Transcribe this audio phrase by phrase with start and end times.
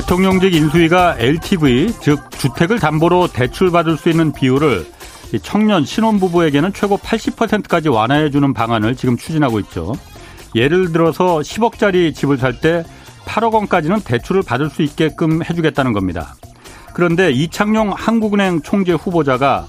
[0.00, 4.86] 대통령직 인수위가 LTV, 즉 주택을 담보로 대출받을 수 있는 비율을
[5.42, 9.92] 청년 신혼부부에게는 최고 80%까지 완화해주는 방안을 지금 추진하고 있죠.
[10.54, 12.82] 예를 들어서 10억짜리 집을 살 때
[13.26, 16.34] 8억 원까지는 대출을 받을 수 있게끔 해주겠다는 겁니다.
[16.94, 19.66] 그런데 이창용 한국은행 총재 후보자가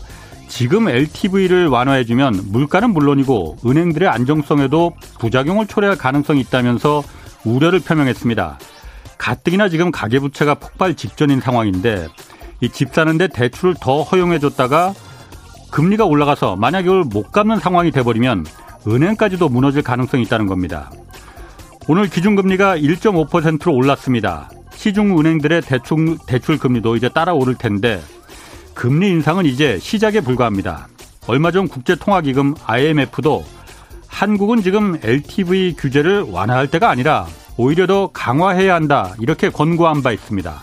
[0.47, 7.03] 지금 LTV를 완화해주면 물가는 물론이고 은행들의 안정성에도 부작용을 초래할 가능성이 있다면서
[7.43, 8.59] 우려를 표명했습니다.
[9.21, 12.07] 가뜩이나 지금 가계부채가 폭발 직전인 상황인데
[12.61, 14.93] 이 집 사는데 대출을 더 허용해줬다가
[15.71, 18.45] 금리가 올라가서 만약 이걸 못 갚는 상황이 돼버리면
[18.87, 20.91] 은행까지도 무너질 가능성이 있다는 겁니다.
[21.87, 24.49] 오늘 기준금리가 1.5%로 올랐습니다.
[24.73, 28.01] 시중은행들의 대출, 대출 금리도 이제 따라 오를 텐데
[28.73, 30.87] 금리 인상은 이제 시작에 불과합니다.
[31.27, 33.45] 얼마 전 국제통화기금 IMF도
[34.07, 40.61] 한국은 지금 LTV 규제를 완화할 때가 아니라 오히려 더 강화해야 한다 이렇게 권고한 바 있습니다.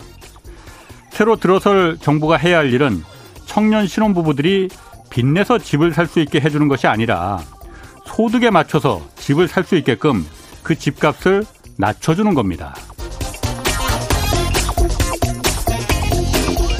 [1.11, 3.03] 새로 들어설 정부가 해야 할 일은
[3.45, 4.69] 청년 신혼부부들이
[5.09, 7.39] 빚내서 집을 살 수 있게 해주는 것이 아니라
[8.05, 10.25] 소득에 맞춰서 집을 살 수 있게끔
[10.63, 11.45] 그 집값을
[11.77, 12.75] 낮춰주는 겁니다.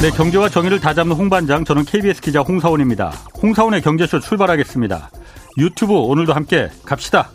[0.01, 3.11] 네, 경제와 정의를 다잡는 홍반장, 저는 KBS 기자 홍사원입니다.
[3.41, 5.09] 홍사원의 경제쇼 출발하겠습니다.
[5.57, 7.29] 유튜브 오늘도 함께 갑시다.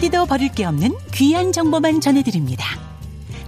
[0.00, 2.64] 한마디도 버릴 게 없는 귀한 정보만 전해드립니다.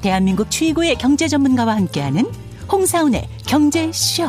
[0.02, 2.26] 대한민국 최고의 경제 전문가와 함께하는
[2.70, 4.24] 홍사운의 경제쇼.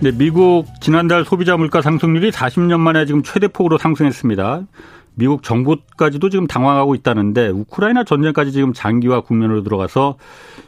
[0.00, 4.66] 네, 미국 지난달 소비자 물가 상승률이 40년 만에 지금 최대폭으로 상승했습니다.
[5.14, 10.16] 미국 정부까지도 지금 당황하고 있다는데 우크라이나 전쟁까지 지금 장기화 국면으로 들어가서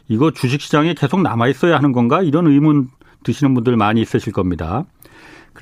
[0.06, 2.90] 이거 주식시장에 계속 남아 있어야 하는 건가 이런 의문
[3.24, 4.84] 드시는 분들 많이 있으실 겁니다.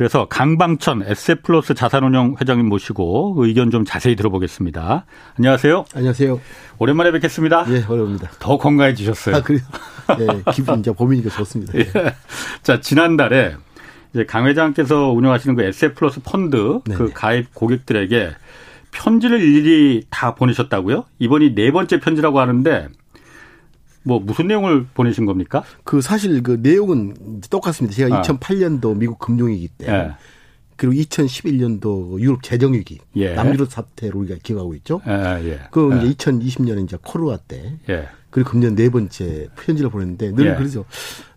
[0.01, 5.05] 그래서 강방천 에세플러스 자산운용 회장님 모시고 의견 좀 자세히 들어보겠습니다.
[5.37, 5.85] 안녕하세요.
[5.95, 6.41] 안녕하세요.
[6.79, 7.67] 오랜만에 뵙겠습니다.
[7.69, 8.31] 예, 어려웁니다.
[8.39, 9.37] 더 건강해지셨어요.
[9.37, 9.61] 아, 그래요?
[10.19, 11.75] 예, 기분 이제 봄이니까 좋습니다.
[11.79, 11.85] 예.
[12.63, 13.57] 자, 지난달에
[14.15, 16.97] 이제 강 회장께서 운영하시는 그 에세플러스 펀드 네네.
[16.97, 18.31] 그 가입 고객들에게
[18.93, 21.05] 편지를 일일이 다 보내셨다고요?
[21.19, 22.89] 이번이 네 번째 편지라고 하는데
[24.03, 25.63] 뭐 무슨 내용을 보내신 겁니까?
[25.85, 27.95] 그 사실 그 내용은 똑같습니다.
[27.97, 28.23] 제가 아.
[28.23, 30.11] 2008년도 미국 금융위기 때 예.
[30.77, 33.35] 그리고 2011년도 유럽 재정위기 예.
[33.35, 35.03] 남유럽 사태로 우리가 기억하고 있죠.
[35.07, 35.13] 예.
[35.45, 35.61] 예.
[35.71, 38.09] 그 이제 2020년에 이제 코로나 때 예.
[38.31, 40.55] 그리고 금년 네 번째 편지를 보냈는데 늘 예.
[40.55, 40.87] 그러죠.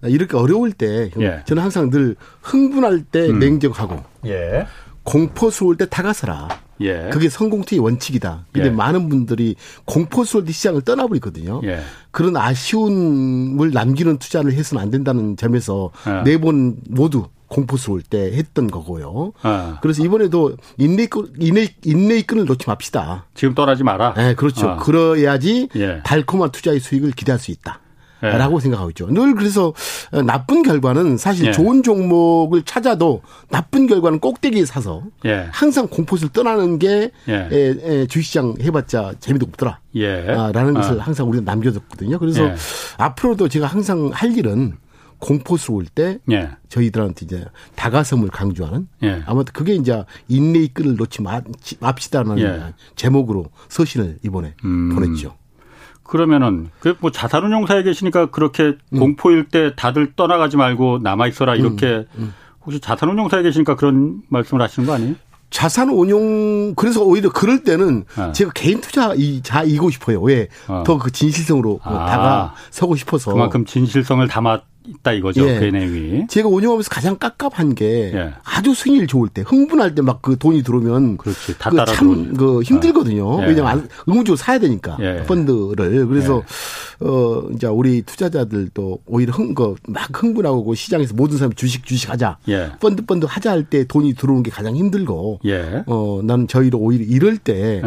[0.03, 1.09] 이렇게 어려울 때
[1.45, 3.39] 저는 항상 늘 흥분할 때 음.
[3.39, 4.03] 냉정하고
[5.03, 6.47] 공포스러울 때 다가서라.
[6.81, 7.09] 예.
[7.11, 8.45] 그게 성공투의 원칙이다.
[8.51, 8.71] 근데 예.
[8.71, 9.55] 많은 분들이
[9.85, 11.61] 공포스러울 때 시장을 떠나버리거든요.
[11.65, 11.81] 예.
[12.11, 16.31] 그런 아쉬움을 남기는 투자를 해서는 안 된다는 점에서 예.
[16.31, 19.33] 네번 모두 공포스러울 때 했던 거고요.
[19.43, 19.77] 아.
[19.81, 23.27] 그래서 이번에도 인내의, 인내, 인내의 끈을 놓지 맙시다.
[23.35, 24.15] 지금 떠나지 마라.
[24.15, 24.69] 네, 그렇죠.
[24.69, 24.77] 아.
[24.77, 26.01] 그래야지 예.
[26.03, 27.79] 달콤한 투자의 수익을 기대할 수 있다.
[28.23, 28.29] 예.
[28.37, 29.07] 라고 생각하고 있죠.
[29.07, 29.73] 늘 그래서
[30.25, 31.51] 나쁜 결과는 사실 예.
[31.51, 35.47] 좋은 종목을 찾아도 나쁜 결과는 꼭대기에 사서 예.
[35.51, 37.33] 항상 공포를 떠나는 게 예.
[37.51, 39.79] 에, 에, 주식시장 해봤자 재미도 없더라.
[39.95, 40.27] 예.
[40.29, 41.03] 아, 라는 것을 아.
[41.03, 42.17] 항상 우리가 남겨뒀거든요.
[42.19, 42.55] 그래서 예.
[42.97, 44.77] 앞으로도 제가 항상 할 일은
[45.19, 46.49] 공포스러울 때 예.
[46.69, 47.45] 저희들한테 이제
[47.75, 49.23] 다가섬을 강조하는 예.
[49.25, 51.21] 아무튼 그게 이제 인내의 끈을 놓지
[51.79, 52.73] 맙시다라는 예.
[52.95, 54.93] 제목으로 서신을 이번에 음.
[54.93, 55.35] 보냈죠.
[56.03, 58.99] 그러면은 그뭐 자산운용사에 계시니까 그렇게 음.
[58.99, 62.05] 공포일 때 다들 떠나가지 말고 남아 있어라 이렇게 음.
[62.17, 62.33] 음.
[62.65, 65.15] 혹시 자산운용사에 계시니까 그런 말씀을 하시는 거 아니에요?
[65.49, 68.31] 자산 운용 그래서 오히려 그럴 때는 네.
[68.31, 70.19] 제가 개인 투자 이자이고 싶어요.
[70.21, 71.09] 왜 더그 어.
[71.11, 72.05] 진실성으로 아.
[72.07, 75.47] 다가서고 싶어서 그만큼 진실성을 담아 있다 이거죠.
[75.47, 75.59] 예.
[75.59, 76.27] 그 내용이.
[76.27, 78.33] 제가 운영하면서 가장 깝깝한 게 예.
[78.43, 81.57] 아주 수익률 좋을 때 흥분할 때 막 그 돈이 들어오면 그렇지.
[81.57, 83.41] 그참그 그 힘들거든요.
[83.43, 83.47] 예.
[83.47, 85.23] 왜냐면 의무적으로 사야 되니까 예.
[85.27, 86.43] 펀드를 그래서
[87.01, 87.05] 예.
[87.05, 92.37] 어 이제 우리 투자자들도 오히려 흥그 막 흥분하고 그 시장에서 모든 사람이 주식 주식 하자.
[92.47, 92.71] 예.
[92.79, 95.39] 펀드 펀드 하자 할 때 돈이 들어오는 게 가장 힘들고
[95.87, 97.81] 어 나는 저희도 오히려 이럴 때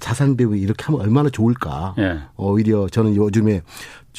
[0.00, 1.94] 자산 배분 이렇게 하면 얼마나 좋을까.
[2.36, 3.62] 오히려 저는 요즘에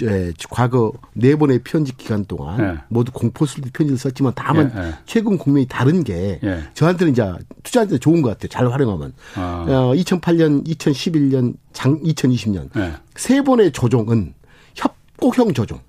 [0.04, 2.78] 예, 과거 네 번의 편집 기간 동안 예.
[2.90, 4.94] 모두 공포스럽게 편지를 썼지만 다만 예, 예.
[5.06, 6.64] 최근 국면이 다른 게 예.
[6.74, 7.34] 저한테는 이제
[7.64, 8.50] 투자한테 좋은 것 같아요.
[8.50, 9.14] 잘 활용하면.
[9.36, 9.66] 아.
[9.68, 12.94] 어, 2008년, 2011년, 장 2020년 예.
[13.16, 14.34] 세 번의 조정은
[14.76, 15.80] 협곡형 조정.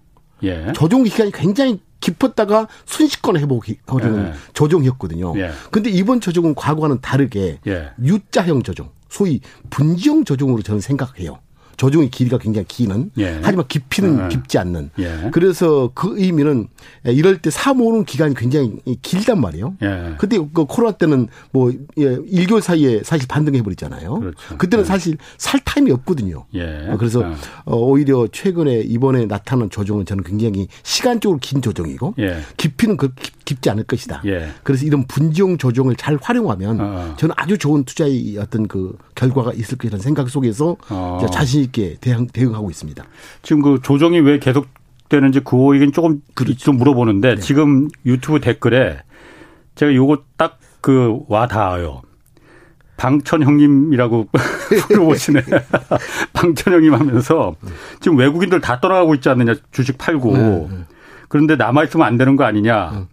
[0.72, 5.34] 조정 기간이 굉장히 깊었다가 순식간에 회복이 거리는 조정이었거든요.
[5.70, 7.58] 그런데 이번 조정은 과거와는 다르게
[8.00, 11.40] U자형 조정, 소위 분지형 조정으로 저는 생각해요.
[11.78, 13.40] 조정의 길이가 굉장히 기는 예.
[13.42, 14.28] 하지만 깊이는 예.
[14.28, 15.30] 깊지 않는 예.
[15.32, 16.69] 그래서 그 의미는
[17.04, 19.76] 이럴 때 사모는 기간이 굉장히 길단 말이에요.
[19.82, 20.14] 예.
[20.19, 24.19] 그때 그 코로나 때는 뭐 1개월 사이에 사실 반등해 버렸잖아요.
[24.19, 24.58] 그렇죠.
[24.58, 24.86] 그때는 예.
[24.86, 26.44] 사실 살 타임이 없거든요.
[26.54, 26.94] 예.
[26.98, 27.25] 그래서
[27.64, 32.14] 어, 오히려 최근에 이번에 나타난 조정은 저는 굉장히 시간적으로 긴 조정이고
[32.56, 33.14] 깊이는 그
[33.44, 34.22] 깊지 않을 것이다.
[34.64, 37.14] 그래서 이런 분지용 조정을 잘 활용하면 어.
[37.16, 41.26] 저는 아주 좋은 투자의 어떤 그 결과가 있을 것이라는 생각 속에서 어.
[41.32, 43.05] 자신 있게 대응, 대응하고 있습니다.
[43.43, 44.67] 지금 그 조정이 왜 계속
[45.09, 46.59] 되는지 그 얘기는 조금 그렇죠.
[46.59, 47.41] 좀 물어보는데 네.
[47.41, 48.99] 지금 유튜브 댓글에
[49.75, 52.03] 제가 요거 딱 그 와 닿아요.
[52.97, 54.29] 방천 형님이라고
[54.91, 55.43] 물어보시네.
[56.32, 57.55] 방천 형님 하면서
[58.00, 60.37] 지금 외국인들 다 떠나가고 있지 않느냐 주식 팔고.
[60.37, 60.79] 네, 네.
[61.29, 63.06] 그런데 남아 있으면 안 되는 거 아니냐.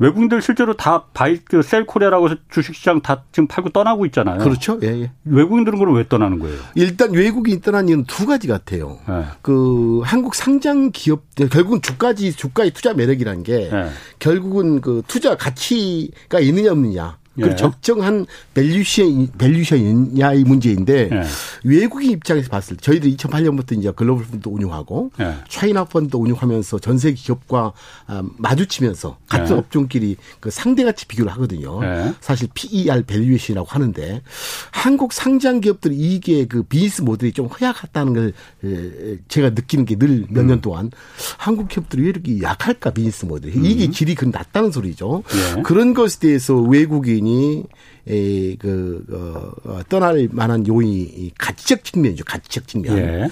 [0.00, 0.06] 네.
[0.06, 4.38] 외국인들 실제로 다 buy 그 sell Korea라고 해서 주식시장 다 지금 팔고 떠나고 있잖아요.
[4.38, 4.78] 그렇죠.
[4.82, 5.12] 예, 예.
[5.24, 6.58] 외국인들은 그럼 왜 떠나는 거예요?
[6.74, 8.98] 일단 외국인 떠난 이유는 두 가지 같아요.
[9.08, 9.24] 예.
[9.42, 13.90] 그 한국 상장 기업 결국은 주가지 주가의 투자 매력이라는 게 예.
[14.18, 17.19] 결국은 그 투자 가치가 있느냐 없느냐.
[17.40, 21.22] 그 적정한 valuation valuation이냐의 문제인데 예.
[21.64, 25.36] 외국인 입장에서 봤을 때 저희도 2008년부터 이제 글로벌 펀드 운용하고 예.
[25.48, 27.72] 차이나 펀드 운용하면서 전 세계 기업과
[28.06, 29.58] 아, 마주치면서 같은 예.
[29.58, 31.80] 업종끼리 그 상대 가치 비교를 하거든요.
[31.84, 32.12] 예.
[32.20, 34.22] 사실 PER valuation이라고 하는데
[34.72, 38.32] 한국 상장 기업들이 이게 그 비즈니스 모델이 좀 허약하다는 걸
[39.28, 40.60] 제가 느끼는 게 늘 몇년 음.
[40.62, 40.90] 동안
[41.36, 43.92] 한국 기업들이 왜 이렇게 약할까 비즈니스 모델이 이게 음.
[43.92, 45.22] 질이 그 낮다는 소리죠.
[45.58, 45.62] 예.
[45.62, 47.64] 그런 것에 대해서 외국인이 요인이
[48.08, 52.24] 에, 그, 어, 어, 떠날 만한 요인이 가치적 측면이죠.
[52.24, 52.98] 가치적 측면.
[52.98, 53.28] 예.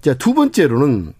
[0.00, 1.12] 자, 두 번째로는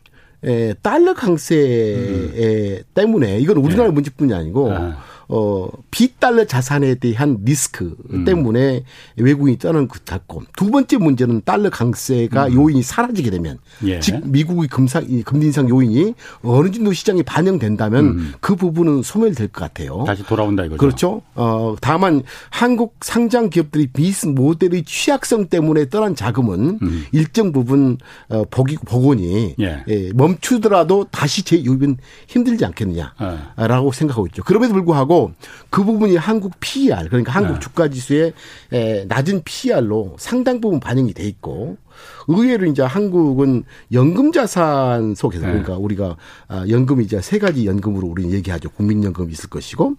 [0.45, 1.57] 에, 달러 강세
[1.97, 2.83] 음.
[2.95, 3.93] 때문에 이건 우리나라 예.
[3.93, 4.97] 문제뿐이 아니고 아.
[5.29, 8.25] 어, 비달러 자산에 대한 리스크 음.
[8.25, 8.85] 때문에
[9.17, 12.55] 외국인이 떠나는 것 같고 두 번째 문제는 달러 강세가 음.
[12.55, 13.99] 요인이 사라지게 되면 예.
[14.01, 18.33] 즉 미국의 금상 금리 인상 요인이 어느 정도 시장에 반영된다면 음.
[18.41, 20.05] 그 부분은 소멸될 것 같아요.
[20.07, 20.79] 다시 돌아온다 이거죠.
[20.79, 21.23] 그렇죠.
[21.35, 27.05] 어, 다만 한국 상장 기업들이 비스 모델의 취약성 때문에 떠난 자금은 음.
[27.13, 29.85] 일정 부분 어, 복이 복원이 예.
[29.89, 31.97] 예, 멈추더라도 다시 재유입은
[32.29, 33.91] 힘들지 않겠느냐라고 예.
[33.93, 34.43] 생각하고 있죠.
[34.45, 35.33] 그럼에도 불구하고 있고
[35.71, 37.61] 그 부분이 한국 PER 그러니까 한국 네.
[37.61, 38.35] 주가 지수의
[39.09, 41.79] 낮은 PER로 상당 부분 반영이 돼 있고
[42.29, 45.53] 의외로 이제 한국은 연금 자산 속에서 네.
[45.53, 46.17] 그러니까 우리가
[46.49, 48.71] 아, 연금이 이제 세 가지 연금으로 우리는 얘기하죠.
[48.71, 49.95] 국민연금이 있을 것이고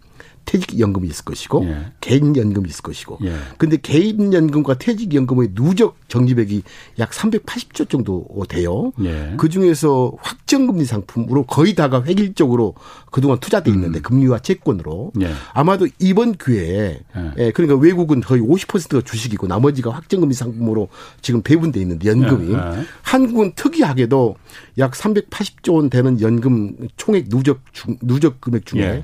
[0.48, 1.92] 퇴직연금이 있을 것이고 예.
[2.00, 3.20] 개인연금이 있을 것이고.
[3.24, 3.34] 예.
[3.58, 6.64] 근데 개인연금과 퇴직연금의 누적 적립액이
[7.00, 8.94] 약 380조 정도 돼요.
[9.04, 9.34] 예.
[9.38, 12.76] 그 중에서 확정금리 상품으로 거의 다가 획일적으로
[13.12, 14.02] 그동안 투자돼 있는데 음.
[14.02, 15.32] 금리와 채권으로 예.
[15.54, 17.32] 아마도 이번 기회에 예.
[17.38, 17.52] 예.
[17.52, 20.88] 그러니까 외국은 거의 50%가 주식이고 나머지가 확정금리 상품으로
[21.22, 22.56] 지금 배분돼 있는데 연금이
[23.02, 24.36] 한국은 특이하게도
[24.78, 29.04] 약 380조 원 되는 연금 총액 누적 중, 누적 금액 중에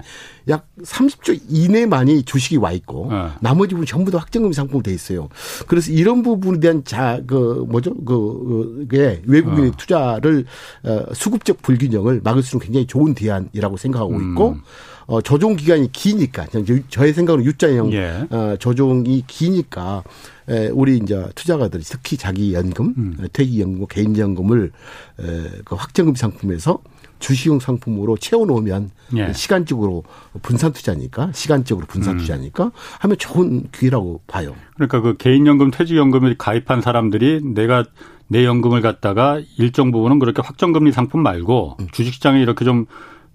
[0.49, 3.29] 약 30조 이내만이 주식이 와 있고 네.
[3.41, 5.29] 나머지 부분 전부 다 확정금리 상품으로 돼 있어요.
[5.67, 9.77] 그래서 이런 부분에 대한 자 그 뭐죠 그게 외국인의 네.
[9.77, 10.45] 투자를
[10.83, 14.61] 어, 수급적 불균형을 막을 수 있는 굉장히 좋은 대안이라고 생각하고 있고 음.
[15.05, 16.47] 어, 조종 기간이 기니까
[16.89, 18.25] 저의 생각으로 U자형 예.
[18.29, 20.03] 어, 조종이 기니까
[20.49, 23.27] 에, 우리 이제 투자가들이 특히 자기 연금, 음.
[23.33, 24.71] 퇴직연금, 개인연금을
[25.19, 25.23] 에,
[25.65, 26.79] 그 확정금 상품에서
[27.23, 29.33] 주식용 상품으로 채워놓으면 예.
[29.33, 30.03] 시간적으로
[30.41, 32.17] 분산 투자니까 시간적으로 분산 음.
[32.17, 34.55] 투자니까 하면 좋은 기회라고 봐요.
[34.75, 37.85] 그러니까 그 개인연금, 퇴직연금에 가입한 사람들이 내가
[38.27, 41.87] 내 연금을 갖다가 일정 부분은 그렇게 확정금리 상품 말고 음.
[41.91, 42.85] 주식시장에 이렇게 좀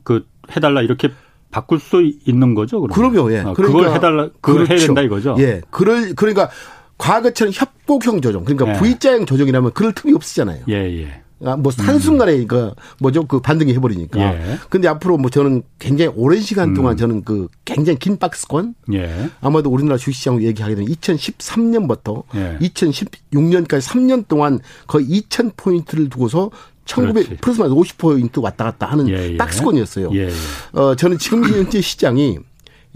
[0.09, 0.25] 그
[0.57, 1.11] 해달라 이렇게
[1.51, 2.81] 바꿀 수 있는 거죠.
[2.81, 3.13] 그러면?
[3.13, 3.33] 그럼요.
[3.33, 3.41] 예.
[3.41, 4.73] 아, 그러니까 그걸 해달라, 그걸 그렇죠.
[4.73, 5.37] 해야 된다 이거죠.
[5.39, 5.61] 예.
[5.69, 6.49] 그럴 그러니까
[6.97, 8.79] 과거처럼 협곡형 조정, 그러니까 예.
[8.79, 10.65] V자형 조정이라면 그럴 틈이 없으잖아요.
[10.71, 11.23] 예, 예.
[11.45, 12.47] 아, 뭐 한순간에 음.
[12.47, 14.21] 그 뭐죠 그 반등이 해버리니까.
[14.21, 14.59] 예.
[14.69, 16.97] 근데 앞으로 뭐 저는 굉장히 오랜 시간 동안 음.
[16.97, 18.75] 저는 그 굉장히 긴 박스권.
[18.95, 19.31] 예.
[19.41, 22.59] 아마도 우리나라 주식시장을 얘기하게 되면 2013년부터 예.
[22.61, 26.51] 2016년까지 3년 동안 거의 2,000 포인트를 두고서
[26.87, 29.37] 1900 플러스 마이너스 50 포인트 왔다 갔다 하는 예, 예.
[29.37, 30.11] 박스권이었어요.
[30.15, 30.31] 예, 예,
[30.73, 32.39] 어, 저는 지금 현재 시장이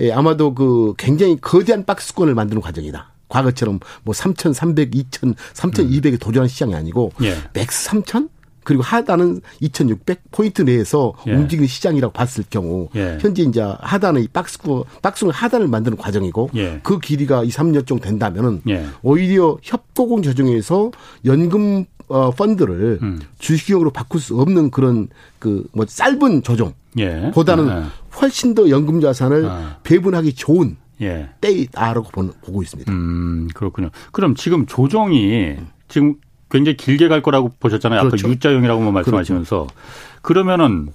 [0.00, 3.11] 예, 아마도 그 굉장히 거대한 박스권을 만드는 과정이다.
[3.32, 6.18] 과거처럼 뭐 3,300, 2,000, 3,200에 음.
[6.18, 7.36] 도전한 시장이 아니고 예.
[7.54, 8.28] max 3,000?
[8.64, 11.32] 그리고 하단은 2,600 포인트 내에서 예.
[11.32, 13.18] 움직이는 시장이라고 봤을 경우 예.
[13.20, 16.78] 현재 이제 하단의 박스권 박스권 하단을 만드는 과정이고 예.
[16.84, 18.86] 그 길이가 2, 3년 정도 된다면은 예.
[19.02, 20.92] 오히려 협고공 조정에서
[21.24, 23.20] 연금 어, 펀드를 음.
[23.38, 25.08] 주식형으로 바꿀 수 없는 그런
[25.38, 27.30] 그 뭐 짧은 조정 예.
[27.34, 27.84] 보다는 예.
[28.20, 29.78] 훨씬 더 연금 자산을 아.
[29.82, 31.28] 배분하기 좋은 예.
[31.40, 32.10] 때이다라고
[32.44, 32.90] 보고 있습니다.
[32.92, 33.90] 음, 그렇군요.
[34.12, 35.56] 그럼 지금 조정이
[35.88, 36.14] 지금
[36.50, 38.00] 굉장히 길게 갈 거라고 보셨잖아요.
[38.02, 38.26] 그렇죠.
[38.26, 39.74] 아까 U자형이라고 뭐 말씀하시면서 그렇죠.
[40.22, 40.88] 그러면은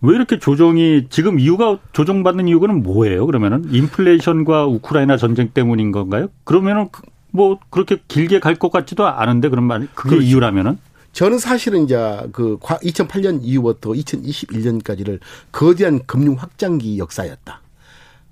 [0.00, 3.26] 왜 이렇게 조정이 지금 이유가 조정받는 이유는 뭐예요?
[3.26, 6.28] 그러면은 인플레이션과 우크라이나 전쟁 때문인 건가요?
[6.44, 6.88] 그러면은
[7.32, 10.26] 그뭐 그렇게 길게 갈 것 같지도 않은데 그런 말 그게 그렇죠.
[10.26, 10.78] 이유라면은
[11.12, 11.96] 저는 사실은 이제
[12.32, 15.20] 그 2008년 이후부터 2021년까지를
[15.52, 17.60] 거대한 금융 확장기 역사였다.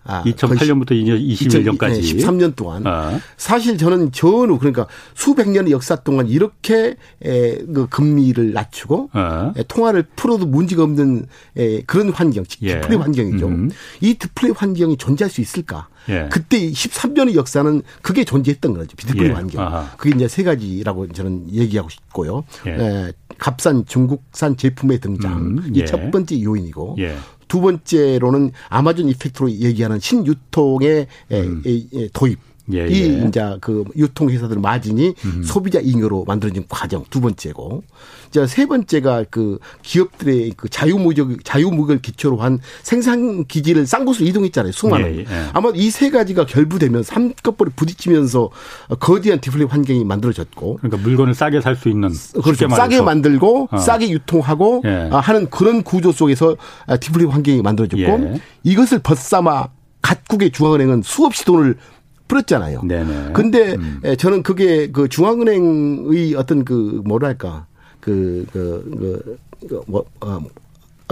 [0.05, 3.21] 아, 2008년부터 21년까지 13년 동안 아.
[3.37, 9.53] 사실 저는 전후 그러니까 수백 년의 역사 동안 이렇게 에, 그 금리를 낮추고 아.
[9.57, 12.81] 에, 통화를 풀어도 문제가 없는 에, 그런 환경, 예.
[12.81, 13.47] 디플레 환경이죠.
[13.47, 13.71] 음.
[14.01, 15.89] 이 디플레 환경이 존재할 수 있을까?
[16.09, 16.29] 예.
[16.33, 18.97] 그때 13년의 역사는 그게 존재했던 거죠.
[18.97, 19.33] 디플레 예.
[19.33, 19.65] 환경.
[19.65, 19.91] 아하.
[19.97, 22.45] 그게 이제 세 가지라고 저는 얘기하고 싶고요.
[22.67, 22.71] 예.
[22.73, 25.73] 에, 값싼 중국산 제품의 등장 음.
[25.75, 26.11] 이첫 예.
[26.11, 27.17] 번째 요인이고 예.
[27.53, 31.63] 두 번째로는 아마존 이펙트로 얘기하는 신유통의 음.
[32.15, 32.39] 도입.
[32.73, 33.25] 예, 이 예.
[33.27, 35.43] 이제 그 유통 회사들 마진이 음.
[35.45, 37.83] 소비자 잉여로 만들어진 과정 두 번째고
[38.29, 44.73] 이제 세 번째가 그 기업들의 그 자유무역 자유무역을 기초로 한 생산 기지를 싼 곳으로 이동했잖아요
[44.73, 45.27] 수많은 예, 예.
[45.53, 48.51] 아마 이 세 가지가 결부되면 삼겹벌에 부딪히면서
[48.99, 52.11] 거대한 디플레 환경이 만들어졌고 그러니까 물건을 싸게 살 수 있는
[52.43, 53.77] 그렇죠 싸게 만들고 어.
[53.79, 55.09] 싸게 유통하고 예.
[55.13, 58.03] 아, 하는 그런 구조 속에서 아, 디플레 환경이 만들어졌고
[58.35, 58.41] 예.
[58.63, 59.69] 이것을 벗삼아
[60.01, 61.77] 각국의 중앙은행은 수없이 돈을
[62.33, 62.83] 풀었잖아요.
[62.83, 63.33] 네네.
[63.35, 64.01] 근데 음.
[64.17, 67.67] 저는 그게 그 중앙은행의 어떤 그 뭐랄까
[68.01, 70.41] 그, 그, 그, 그 뭐, 어,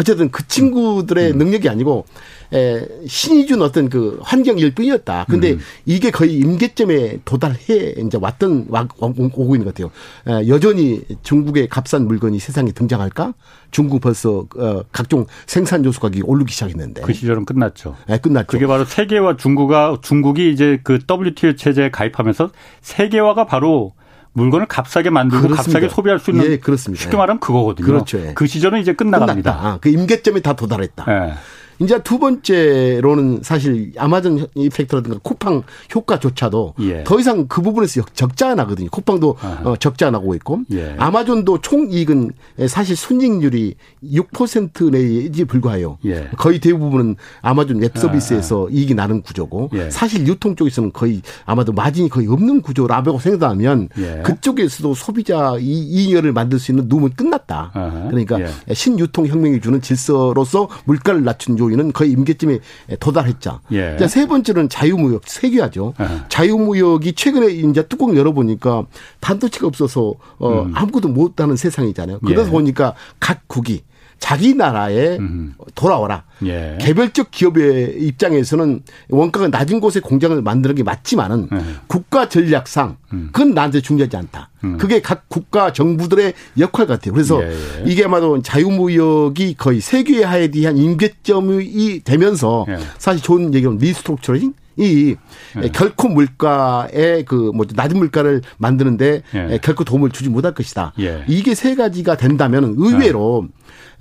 [0.01, 1.39] 어쨌든 그 친구들의 음.
[1.39, 2.07] 능력이 아니고
[2.55, 5.27] 에, 신이 준 어떤 그 환경일 뿐이었다.
[5.29, 5.61] 근데 음.
[5.85, 9.91] 이게 거의 임계점에 도달해 이제 왔던 와, 오고 있는 것 같아요.
[10.27, 13.35] 에, 여전히 중국의 값싼 물건이 세상에 등장할까?
[13.71, 17.95] 중국 벌써 어, 각종 생산 요소 가격이 오르기 시작했는데 그 시절은 끝났죠.
[18.09, 18.47] 네, 끝났죠.
[18.47, 23.93] 그게 바로 세계화 중국가 중국이 이제 그 WTO 체제에 가입하면서 세계화가 바로
[24.33, 25.81] 물건을 값싸게 만들고 그렇습니다.
[25.81, 27.03] 값싸게 소비할 수 있는 예, 그렇습니다.
[27.03, 27.87] 쉽게 말하면 그거거든요.
[27.87, 28.19] 그렇죠.
[28.21, 28.33] 예.
[28.35, 29.53] 그 시절은 이제 끝나갑니다.
[29.53, 29.69] 끝났다.
[29.69, 31.05] 아, 그 임계점에 다 도달했다.
[31.09, 31.35] 예.
[31.81, 35.63] 이제 두 번째로는 사실 아마존 이펙트라든가 쿠팡
[35.95, 37.05] 효과조차도 예.
[37.05, 38.91] 더 이상 그 부분에서 적자 나거든요.
[38.91, 40.95] 쿠팡도 어, 적자 나고 있고 예.
[40.99, 42.33] 아마존도 총 이익은
[42.69, 45.99] 사실 순익률이 6% 내지 불과해요.
[46.05, 46.29] 예.
[46.37, 48.71] 거의 대부분은 아마존 웹 서비스에서 아.
[48.71, 49.91] 이익이 나는 구조고 예.
[49.91, 54.21] 사실 유통 쪽에서는 거의 아마도 마진이 거의 없는 구조라고 생각하면 예.
[54.23, 57.71] 그쪽에서도 소비자 이익을 만들 수 있는 room은 끝났다.
[57.73, 58.09] 아하.
[58.09, 58.75] 그러니까 예.
[58.75, 62.59] 신유통 혁명이 주는 질서로서 물가를 낮춘 요 경우에는 거의 임계점에
[62.99, 63.61] 도달했죠.
[63.73, 63.97] 예.
[64.09, 65.95] 세 번째는 자유무역 세계화죠.
[66.01, 66.07] 예.
[66.29, 68.87] 자유무역이 최근에 이제 뚜껑 열어보니까
[69.21, 70.73] 반도체가 없어서 어 음.
[70.75, 72.21] 아무것도 못하는 세상이잖아요.
[72.21, 72.51] 그러다 예.
[72.51, 73.83] 보니까 각 국이
[74.21, 75.55] 자기 나라에 음.
[75.75, 76.25] 돌아와라.
[76.45, 76.79] 예.
[76.81, 81.59] 개별적 기업의 입장에서는 원가가 낮은 곳에 공장을 만드는 게 맞지만은 예.
[81.89, 83.31] 국가 전략상 음.
[83.33, 84.51] 그건 나한테 중요하지 않다.
[84.63, 84.77] 음.
[84.79, 87.15] 그게 각 국가 정부들의 역할 같아요.
[87.15, 87.91] 그래서 예, 예.
[87.91, 92.79] 이게 아마도 자유무역이 거의 세계화에 대한 임계점이 되면서 예.
[92.99, 95.17] 사실 좋은 얘기는 restructuring 이
[95.63, 95.69] 예.
[95.69, 99.59] 결코 물가의 그 뭐죠 낮은 물가를 만드는데 예.
[99.63, 100.93] 결코 도움을 주지 못할 것이다.
[101.01, 101.25] 예.
[101.29, 103.49] 이게 세 가지가 된다면 의외로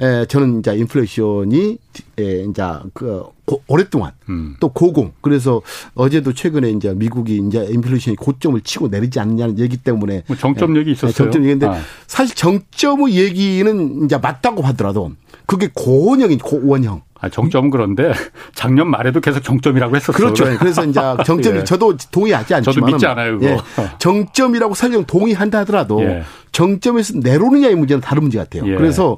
[0.02, 1.78] 에, 저는 이제 인플레이션이
[2.20, 4.56] 에, 이제 그 고, 오랫동안 음.
[4.60, 5.62] 또 고공 그래서
[5.94, 10.92] 어제도 최근에 이제 미국이 이제 인플레이션이 고점을 치고 내리지 않느냐는 얘기 때문에 뭐 정점 얘기
[10.92, 11.12] 있었어요.
[11.12, 11.78] 정점 얘기인데 아.
[12.08, 15.12] 사실 정점의 얘기는 이제 맞다고 하더라도
[15.46, 17.02] 그게 고원형인 고원형.
[17.22, 18.14] 아, 정점은 그런데
[18.56, 20.34] 작년 말에도 계속 정점이라고 했었어요.
[20.34, 20.58] 그렇죠.
[20.58, 21.64] 그래서 이제 정점이 예.
[21.64, 23.40] 저도 동의하지 않지만 저도 믿지 않아요.
[23.42, 23.58] 예.
[24.00, 26.24] 정점이라고 설령 동의한다 하더라도 예.
[26.52, 28.66] 정점에서 내려오느냐의 문제는 다른 문제 같아요.
[28.68, 28.76] 예.
[28.76, 29.18] 그래서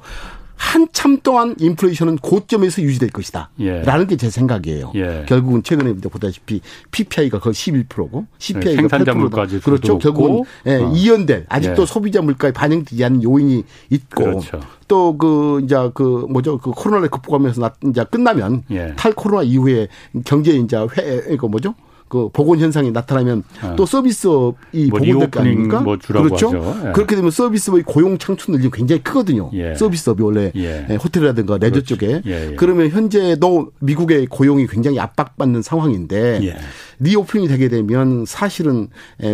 [0.61, 3.49] 한참 동안 인플레이션은 고점에서 유지될 것이다.
[3.61, 3.81] 예.
[3.81, 4.91] 라는 게 제 생각이에요.
[4.93, 5.25] 예.
[5.27, 9.97] 결국은 최근에 보다시피 PPI가 거의 11%고 CPI가 네, 생산자 물까지 그렇죠.
[9.97, 10.91] 결국은 예, 어.
[10.93, 11.85] 이연된 아직도 예.
[11.87, 14.59] 소비자 물가에 반영되지 않는 요인이 있고 그렇죠.
[14.87, 18.93] 또그 이제 그 뭐죠 그 코로나를 극복하면서 이제 끝나면 예.
[18.95, 19.87] 탈코로나 이후에
[20.23, 21.73] 경제 이제 회 이거 뭐죠
[22.11, 23.73] 그 복원 현상이 나타나면 아.
[23.77, 25.79] 또 서비스업이 뭐 복원될 거 아닙니까?
[25.79, 26.51] 뭐 그렇죠.
[26.85, 26.91] 예.
[26.91, 29.49] 그렇게 되면 서비스업의 고용 창출 능력이 굉장히 크거든요.
[29.53, 29.75] 예.
[29.75, 30.85] 서비스업이 원래 예.
[30.89, 31.95] 예 호텔이라든가 레저 그렇죠.
[31.95, 32.55] 쪽에 예, 예.
[32.55, 36.57] 그러면 현재도 미국의 고용이 굉장히 압박받는 상황인데
[37.01, 38.87] reopening이 되게 되면 사실은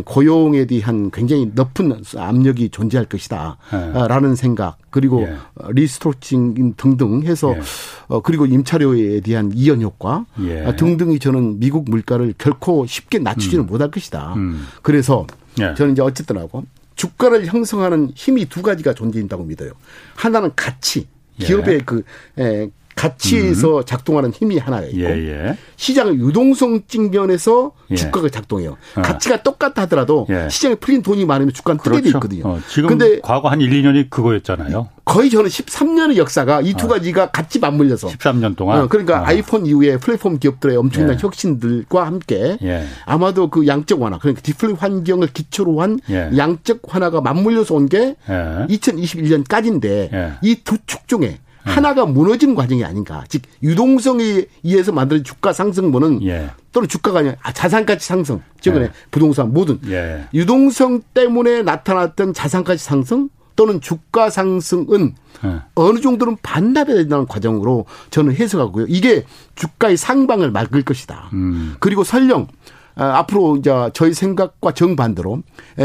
[0.06, 5.38] 고용에 대한 굉장히 높은 압력이 존재할 것이다라는 생각 그리고 예.
[5.70, 7.62] restructuring 등등 해서 예.
[8.08, 10.74] 어 그리고 임차료에 대한 이연 효과 예.
[10.78, 13.68] 등등이 저는 미국 물가를 결코 쉽게 낮추지는 음.
[13.68, 14.34] 못할 것이다.
[14.36, 14.66] 음.
[14.82, 15.28] 그래서
[15.60, 15.74] 예.
[15.76, 16.64] 저는 이제 어쨌든 하고
[16.96, 19.72] 주가를 형성하는 힘이 두 가지가 존재한다고 믿어요.
[20.16, 21.08] 하나는 가치,
[21.42, 21.46] 예.
[21.46, 22.04] 기업의 그
[22.40, 23.84] 에, 가치에서 음.
[23.86, 25.06] 작동하는 힘이 하나 있고 예,
[25.50, 25.58] 예.
[25.78, 27.96] 시장의 유동성 측면에서 예.
[27.96, 28.76] 주가가 작동해요.
[28.96, 29.02] 어.
[29.02, 30.50] 가치가 똑같다 하더라도 예.
[30.50, 32.00] 시장에 풀린 돈이 많으면 주가는 그렇죠.
[32.00, 32.44] 뜨게 돼 있거든요.
[32.46, 34.90] 어, 지금 근데 과거 한 1, 2년이 그거였잖아요.
[35.06, 36.90] 거의 저는 13년의 역사가 이두 어.
[36.90, 39.26] 가지가 같이 맞물려서 13년 동안 어, 그러니까 어.
[39.26, 41.18] 아이폰 이후에 플랫폼 기업들의 엄청난 예.
[41.22, 42.58] 혁신들과 함께
[43.06, 50.38] 아마도 그 양적 완화 그러니까 디플레 환경을 기초로 한 양적 완화가 맞물려서 온 게 2021년까지인데
[50.42, 51.40] 이 두 축 중에 네.
[51.68, 53.24] 하나가 무너진 과정이 아닌가.
[53.28, 56.50] 즉 유동성에 의해서 만든 주가 상승분은 예.
[56.72, 58.42] 또는 주가가 아니라 자산가치 상승.
[58.62, 58.92] 최근에 예.
[59.12, 60.28] 부동산 모든 예.
[60.34, 65.62] 유동성 때문에 나타났던 자산가치 상승 또는 주가 상승은 예.
[65.76, 68.86] 어느 정도는 반납해야 된다는 과정으로 저는 해석하고요.
[68.90, 71.30] 이게 주가의 상방을 막을 것이다.
[71.34, 71.76] 음.
[71.80, 72.48] 그리고 설령
[72.96, 75.44] 어, 앞으로 이제 저희 생각과 정반대로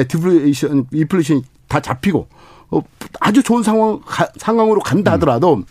[0.09, 2.27] 디플레이션, 인플레이션이 다 잡히고 어,
[3.21, 4.01] 아주 좋은 상황,
[4.37, 5.15] 상황으로 간다 음.
[5.15, 5.65] 하더라도 음.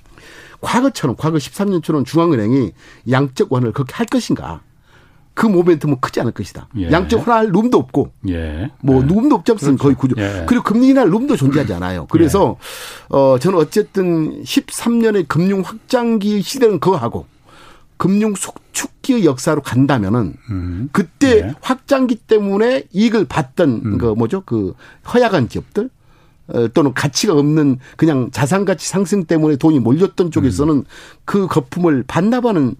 [0.62, 2.72] 과거처럼, 과거 13년처럼 중앙은행이
[3.10, 4.62] 양적 완화를 그렇게 할 것인가.
[5.34, 6.68] 그 모멘텀은 크지 않을 것이다.
[6.78, 6.92] 예.
[6.92, 8.70] 양적 완화할 룸도 없고, 예.
[8.82, 9.08] 뭐, 예.
[9.08, 9.84] 룸도 없지 않습니까?
[9.84, 9.84] 그렇죠.
[9.84, 10.22] 거의 구조.
[10.22, 10.46] 예.
[10.46, 12.06] 그리고 금리 인하 룸도 존재하지 않아요.
[12.08, 12.58] 그래서,
[13.12, 13.18] 예.
[13.18, 17.26] 어, 저는 어쨌든 13년의 금융 확장기 시대는 그거 하고,
[18.02, 20.90] 금융 속축기의 역사로 간다면은 음.
[20.92, 21.54] 그때 네.
[21.62, 23.98] 확장기 때문에 이익을 받던 음.
[24.00, 24.74] 그 뭐죠 그
[25.14, 25.90] 허약한 기업들 어,
[26.74, 30.84] 또는 가치가 없는 그냥 자산 가치 상승 때문에 돈이 몰렸던 쪽에서는 음.
[31.26, 32.76] 그 거품을 반납하는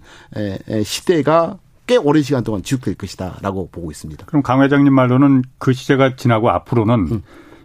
[0.84, 4.26] 시대가 꽤 오랜 시간 동안 지속될 것이다라고 보고 있습니다.
[4.26, 7.22] 그럼 강 회장님 말로는 그 시대가 지나고 앞으로는 음.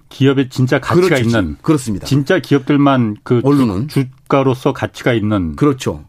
[0.10, 1.24] 기업의 진짜 가치가 그렇죠.
[1.24, 2.06] 있는 그렇습니다.
[2.06, 6.06] 진짜 기업들만 그 언론은 주가로서 가치가 있는 그렇죠.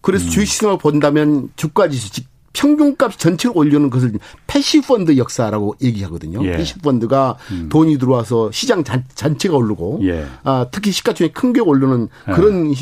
[0.00, 0.30] 그래서 음.
[0.30, 2.12] 주식시장을 본다면 주가 지수
[2.56, 4.12] 평균값 전체를 올리는 것을
[4.46, 6.44] passive 펀드 역사라고 얘기하거든요.
[6.46, 6.52] 예.
[6.56, 7.68] passive 펀드가 음.
[7.68, 10.24] 돈이 들어와서 시장 전체가 오르고 예.
[10.42, 12.32] 아, 특히 시가총액 큰 게 오르는 예.
[12.32, 12.74] 그런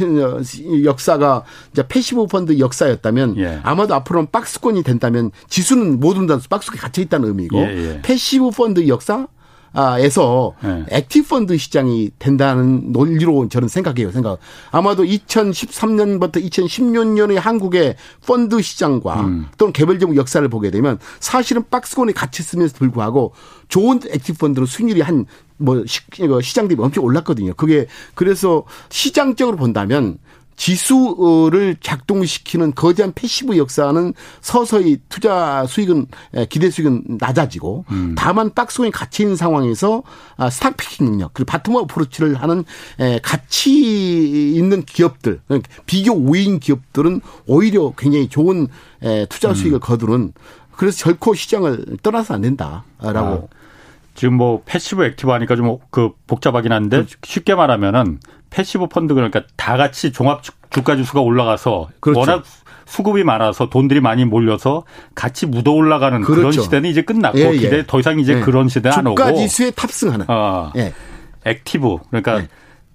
[0.85, 3.61] 역사가 이제 passive 펀드 역사였다면 예.
[3.62, 8.02] 아마도 앞으로는 박스권이 된다면 지수는 모든 다 박스권에 갇혀 있다는 의미고 예, 예.
[8.02, 9.28] passive 펀드 역사
[9.99, 10.84] 에서 네.
[10.89, 14.13] active 펀드 시장이 된다는 논리로 저는 생각해요.
[14.13, 14.39] 생각.
[14.71, 19.47] 아마도 2013년부터 2016년의 한국의 펀드 시장과 음.
[19.58, 23.32] 또는 개별적 역사를 보게 되면 사실은 박스권에 갇혔음에도 불구하고
[23.69, 27.54] 좋은 active 펀드는 수익률이 한 뭐 시장 대비 엄청 올랐거든요.
[27.54, 30.19] 그게 그래서 시장적으로 본다면
[30.56, 36.06] 지수를 작동시키는 거대한 passive 역사는 서서히 투자 수익은
[36.49, 38.14] 기대 수익은 낮아지고 음.
[38.17, 40.02] 다만 박스권이 갇혀 있는 상황에서
[40.36, 42.64] 아, stock picking 능력 그리고 bottom approach를 하는
[43.23, 48.69] 가치 있는 기업들 그러니까 비교 우위인 기업들은 오히려 굉장히 좋은
[49.28, 49.80] 투자 수익을 음.
[49.80, 50.32] 거두는
[50.76, 52.84] 그래서 결코 시장을 떠나서 안 된다라고.
[53.00, 53.43] 아.
[54.14, 57.19] 지금 뭐 passive active 하니까 좀 그 복잡하긴 한데 그렇죠.
[57.25, 58.21] 쉽게 말하면은
[58.54, 62.21] passive 펀드 그러니까 다 같이 종합 주가 지수가 올라가서 그렇죠.
[62.21, 62.45] 워낙
[62.86, 64.84] 수급이 많아서 돈들이 많이 몰려서
[65.17, 66.40] 같이 묻어 올라가는 그렇죠.
[66.40, 67.56] 그런 시대는 이제 끝났고 예, 예.
[67.56, 68.40] 기대 더 이상 이제 예.
[68.40, 70.93] 그런 시대는 안 오고 주가 지수에 탑승하는 어, 예.
[71.45, 72.49] active 그러니까 예.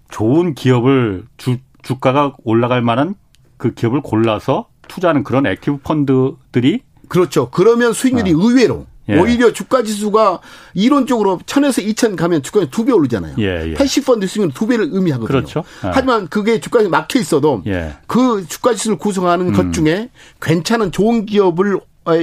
[0.10, 3.16] 좋은 기업을 주 주가가 올라갈 만한
[3.58, 7.50] 그 기업을 골라서 투자하는 그런 active 펀드들이 그렇죠.
[7.50, 8.38] 그러면 수익률이 어.
[8.40, 9.20] 의외로 예.
[9.20, 10.40] 오히려 주가 지수가
[10.74, 13.36] 이론적으로 천에서 이천 가면 주가가 두 배 오르잖아요.
[13.40, 13.74] 예, 예.
[13.74, 15.28] 80펀드 수익은 두 배를 의미하거든요.
[15.28, 15.64] 그렇죠.
[15.84, 15.90] 예.
[15.94, 17.98] 하지만 그게 주가에 막혀 있어도 예.
[18.08, 19.54] 그 주가 지수를 구성하는 음.
[19.54, 20.10] 것 중에
[20.42, 21.80] 괜찮은 좋은 기업을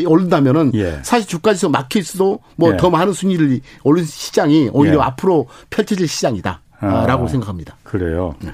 [0.06, 0.98] 오른다면은 예.
[1.04, 2.90] 사실 주가지수 막혀 있어도 뭐더 예.
[2.90, 5.02] 많은 순위를 오른 시장이 오히려 예.
[5.02, 7.76] 앞으로 펼쳐질 시장이다라고 아, 생각합니다.
[7.84, 8.34] 그래요.
[8.40, 8.50] 네.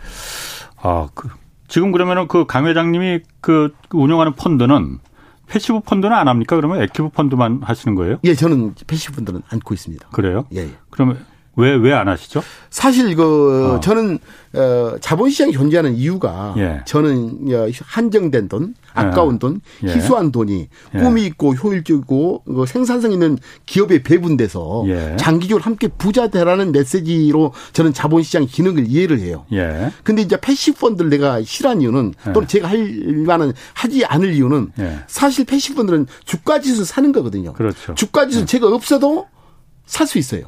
[0.83, 1.29] 아, 그,
[1.69, 4.99] 지금 그러면은 그 강 회장님이 그 운영하는 펀드는
[5.53, 6.57] passive 펀드는 안 합니까?
[6.57, 8.17] 그러면 active 펀드만 하시는 거예요?
[8.25, 10.09] 예, 저는 passive 펀드는 않고 있습니다.
[10.09, 10.47] 그래요?
[10.55, 10.61] 예.
[10.61, 10.71] 예.
[10.89, 11.19] 그러면
[11.57, 12.43] 왜 왜 안 하시죠?
[12.71, 13.81] 사실 그 어.
[13.81, 14.19] 저는
[14.55, 16.81] 어 자본시장이 존재하는 이유가 예.
[16.87, 17.49] 저는
[17.83, 19.39] 한정된 돈, 아까운 예.
[19.39, 19.95] 돈, 예.
[19.95, 20.99] 희소한 돈이 예.
[20.99, 25.17] 꿈이 있고 효율적이고 그 생산성 있는 기업에 배분돼서 예.
[25.19, 29.45] 장기적으로 함께 부자 되라는 메시지로 저는 자본시장 기능을 이해를 해요.
[29.53, 29.91] 예.
[30.05, 32.87] 근데 이제 passive 펀드를 내가 싫어하는 이유는 또는 제가 할
[33.27, 34.73] 만한 하지 않을 이유는
[35.07, 37.53] 사실 passive 펀드는 주가 지수 사는 거거든요.
[37.53, 37.95] 그렇죠.
[37.95, 39.27] 주가 지수 제가 없어도
[39.87, 40.45] 살 수 있어요.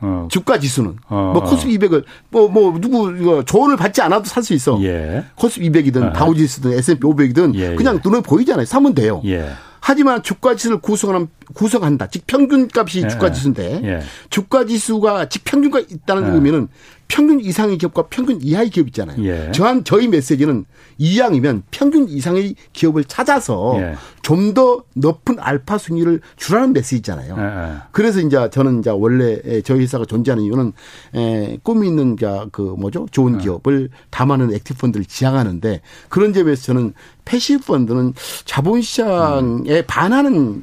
[0.00, 0.28] 어.
[0.30, 1.32] 주가 지수는 어.
[1.34, 4.78] 뭐 코스피 200을 뭐뭐 뭐 누구 이거 조언을 받지 않아도 살 수 있어.
[4.82, 5.24] 예.
[5.34, 6.12] 코스피 200이든 어.
[6.12, 8.00] 다우지수든 S&P 500이든 예, 그냥 예.
[8.08, 8.66] 눈에 보이잖아요.
[8.66, 9.22] 사면 돼요.
[9.24, 9.48] 예.
[9.80, 12.08] 하지만 주가 지수를 구성하는 구성한다.
[12.08, 13.08] 즉 평균값이 예.
[13.08, 14.00] 주가 지수인데 예.
[14.30, 16.34] 주가 지수가 즉 평균가 있다는 예.
[16.34, 16.68] 의미는
[17.08, 19.22] 평균 이상의 기업과 평균 이하의 기업 있잖아요.
[19.24, 19.52] 예.
[19.52, 20.64] 저한 저희 메시지는
[20.98, 23.94] 이양이면 평균 이상의 기업을 찾아서 예.
[24.22, 27.36] 좀더 높은 알파 순위를 주라는 메시지잖아요.
[27.38, 27.82] 예.
[27.92, 30.72] 그래서 이제 저는 이제 원래 저희 회사가 존재하는 이유는
[31.14, 32.16] 에, 꿈이 있는
[32.50, 33.44] 그 뭐죠 좋은 예.
[33.44, 36.92] 기업을 담는 active 펀드를 지향하는데 그런 점에서 저는
[37.26, 39.82] passive 펀드는 자본시장에 음.
[39.86, 40.62] 반하는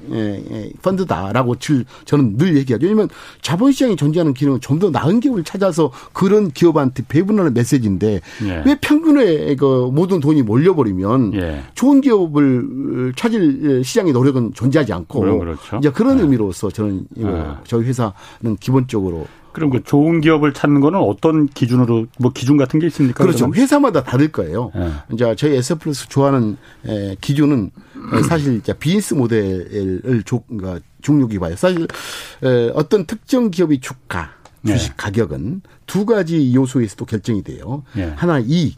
[0.81, 1.55] 펀드다라고
[2.05, 2.85] 저는 늘 얘기하죠.
[2.85, 3.09] 왜냐하면
[3.41, 8.63] 자본시장이 존재하는 기능은 좀 더 나은 기업을 찾아서 그런 기업한테 배분하는 메시지인데 예.
[8.65, 11.63] 왜 평균에 그 모든 돈이 몰려버리면 예.
[11.75, 15.77] 좋은 기업을 찾을 시장의 노력은 존재하지 않고 그렇죠.
[15.77, 16.23] 이제 그런 예.
[16.23, 17.61] 의미로서 저는 아.
[17.65, 22.87] 저희 회사는 기본적으로 그럼 그 좋은 기업을 찾는 거는 어떤 기준으로 뭐 기준 같은 게
[22.87, 23.23] 있습니까?
[23.23, 23.45] 그렇죠.
[23.45, 23.59] 그러면?
[23.59, 24.71] 회사마다 다를 거예요.
[24.75, 24.91] 네.
[25.13, 26.57] 이제 저희 S 플러스 좋아하는
[27.21, 27.71] 기준은
[28.27, 31.55] 사실 이제 비즈니스 모델을 그러니까 중요히 봐요.
[31.55, 31.87] 사실
[32.73, 34.31] 어떤 특정 기업의 주가,
[34.65, 34.93] 주식 네.
[34.97, 37.83] 가격은 두 가지 요소에서도 결정이 돼요.
[37.95, 38.11] 네.
[38.15, 38.77] 하나 이익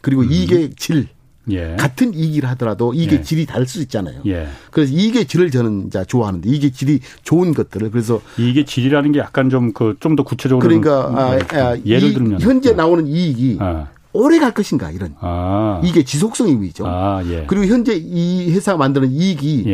[0.00, 0.32] 그리고 음.
[0.32, 1.08] 이익의 질.
[1.50, 1.76] 예.
[1.78, 3.22] 같은 이익을 하더라도 이게 예.
[3.22, 4.20] 질이 다를 수 있잖아요.
[4.26, 4.46] 예.
[4.70, 9.50] 그래서 이게 질을 저는 이제 좋아하는데 이게 질이 좋은 것들을 그래서 이게 질이라는 게 약간
[9.50, 12.74] 좀 그 좀 더 구체적으로 그러니까 아, 아, 예를 들면 현재 어.
[12.74, 13.88] 나오는 이익이 아.
[14.12, 15.80] 오래 갈 것인가 이런 아.
[15.82, 16.84] 이게 지속성 의미죠.
[16.86, 17.44] 아, 예.
[17.46, 19.64] 그리고 현재 이 회사가 만드는 이익이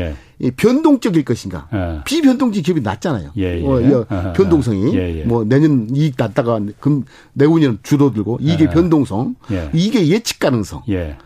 [0.40, 0.50] 예.
[0.50, 1.68] 변동적일 것인가.
[1.72, 2.00] 예.
[2.04, 3.30] 비변동적 기업이 낮잖아요.
[3.36, 3.64] 예, 예.
[3.64, 5.24] 어, 변동성이 예, 예.
[5.24, 8.68] 뭐 내년 이익 낮다가 금 내후년 줄어들고 이게 예.
[8.68, 9.34] 변동성,
[9.72, 10.82] 이게 예측 가능성.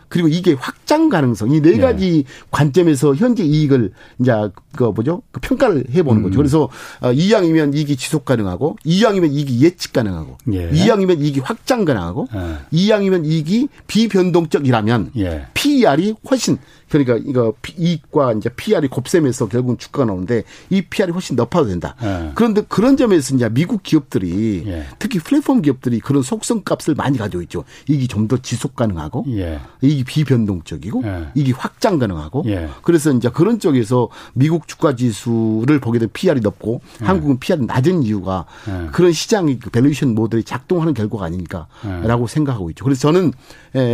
[0.08, 4.32] 그리고 이게 확장 가능성 이 네 가지 관점에서 현재 이익을 이제
[4.76, 6.24] 그 뭐죠 그 평가를 해보는 음.
[6.24, 6.36] 거죠.
[6.36, 6.68] 그래서
[7.00, 10.70] 어, 이양이면 이익이 지속 가능하고 이양이면 이익이 예측 가능하고 예.
[10.70, 12.56] 이양이면 이익이 확장 가능하고 예.
[12.72, 15.46] 이양이면 이익이 비변동적이라면 예.
[15.54, 16.58] PER이 훨씬
[16.92, 21.96] 그러니까 이거 이익과 이제 PER이 곱셈해서 결국 주가가 나오는데 이 PER이 훨씬 높아도 된다.
[22.02, 22.32] 예.
[22.34, 24.84] 그런데 그런 점에서 이제 미국 기업들이 예.
[24.98, 27.64] 특히 플랫폼 기업들이 그런 속성 값을 많이 가지고 있죠.
[27.88, 29.58] 이게 좀 더 지속 가능하고 예.
[29.80, 31.26] 이게 비변동적이고 예.
[31.34, 32.68] 이게 확장 가능하고 예.
[32.82, 37.04] 그래서 이제 그런 쪽에서 미국 주가 지수를 보게 되면 PER이 높고 예.
[37.06, 38.44] 한국은 PER이 낮은 이유가
[38.92, 42.84] 그런 시장의 그 valuation 모델이 작동하는 결과가 아닐까라고 생각하고 있죠.
[42.84, 43.32] 그래서 저는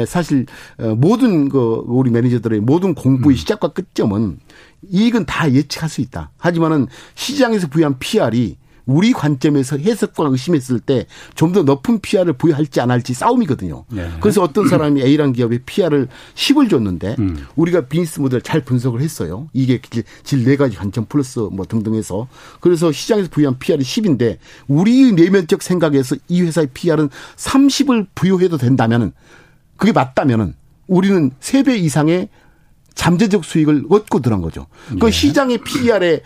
[0.06, 0.44] 사실
[0.78, 3.36] 어, 모든 그 우리 매니저들의 모든 모든 공부의 음.
[3.36, 4.38] 시작과 끝점은
[4.90, 6.30] 이익은 다 예측할 수 있다.
[6.38, 12.90] 하지만은 시장에서 부여한 PR이 우리 관점에서 해석과 의심했을 때 좀 더 높은 PR을 부여할지 안
[12.90, 13.84] 할지 싸움이거든요.
[13.90, 14.10] 네.
[14.20, 17.44] 그래서 어떤 사람이 A라는 기업에 PR을 10을 줬는데 음.
[17.56, 19.48] 우리가 비즈니스 모델 잘 분석을 했어요.
[19.52, 19.80] 이게
[20.24, 22.28] 질 네 가지 관점 플러스 뭐 등등 해서
[22.60, 29.12] 그래서 시장에서 부여한 PR이 10인데 우리 내면적 생각에서 이 회사의 PR은 30을 부여해도 된다면은
[29.76, 30.54] 그게 맞다면은
[30.86, 32.30] 우리는 3배 이상의
[32.98, 34.66] 잠재적 수익을 얻고 들어간 거죠.
[34.98, 35.10] 그 네.
[35.12, 36.20] 시장의 PR의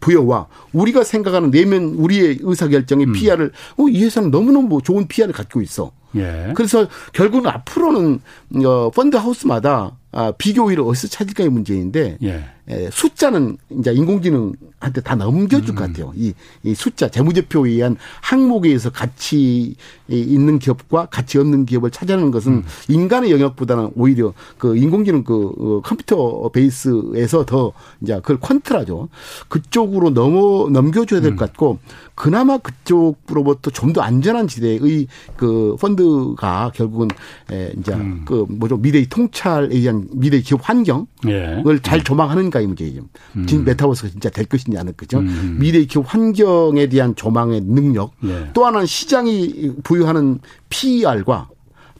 [0.00, 3.12] 부여와 우리가 생각하는 내면 우리의 의사결정의 음.
[3.12, 5.92] PR을 어, 이 회사는 너무너무 좋은 PR을 갖고 있어.
[6.16, 6.54] 예.
[6.56, 8.20] 그래서 결국은 앞으로는
[8.64, 12.44] 어, 펀드 하우스마다 아, 비교율을 어디서 찾을까의 문제인데 예.
[12.68, 15.74] 에, 숫자는 이제 인공지능한테 다 넘겨줄 음.
[15.74, 16.12] 것 같아요.
[16.16, 19.74] 이, 이 숫자 재무제표에 의한 항목에 의해서 가치
[20.08, 22.64] 있는 기업과 가치 없는 기업을 찾아내는 것은 음.
[22.88, 29.08] 인간의 영역보다는 오히려 그 인공지능 그 어, 컴퓨터 베이스에서 더 이제 그걸 컨트라죠.
[29.48, 31.36] 그쪽으로 넘어 넘겨줘야 될것 음.
[31.36, 31.78] 같고
[32.14, 37.08] 그나마 그쪽으로부터 좀 더 안전한 지대의 그 펀드가 결국은
[37.50, 38.22] 에, 이제 음.
[38.26, 41.62] 그 뭐죠 미래의 통찰에 의한 미래 기업 환경을 예.
[41.82, 43.02] 잘 조망하는 가의 문제죠.
[43.36, 43.46] 음.
[43.46, 45.18] 진 메타버스가 진짜 될 것이냐 않을 거죠.
[45.18, 45.56] 음.
[45.60, 48.12] 미래 기업 환경에 대한 조망의 능력.
[48.24, 48.50] 예.
[48.54, 50.40] 또 하나는 시장이 부여하는
[50.70, 51.48] PER과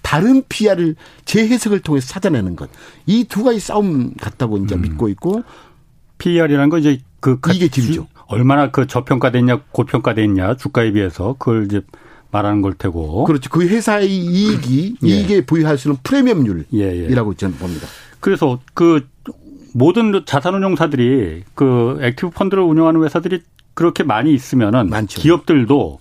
[0.03, 2.71] 다른 PR을 재해석을 통해서 찾아내는 것.
[3.07, 4.83] 이 두 가지 싸움 같다고 이제 음.
[4.83, 5.43] 믿고 있고.
[6.19, 8.07] PR이라는 건 이제 그 이게 질이죠.
[8.27, 11.81] 얼마나 그 저평가됐냐 고평가됐냐 주가에 비해서 그걸 이제
[12.31, 13.25] 말하는 걸 테고.
[13.25, 13.51] 그렇죠.
[13.51, 15.09] 그 회사의 이익이 예.
[15.09, 17.37] 이익에 부여할 수 있는 프리미엄률이라고 예, 예.
[17.37, 17.87] 저는 봅니다.
[18.21, 19.07] 그래서 그
[19.79, 23.43] 모든 자산운용사들이 그 active 펀드를 운영하는 회사들이
[23.75, 25.21] 그렇게 많이 있으면은 많죠.
[25.21, 26.01] 기업들도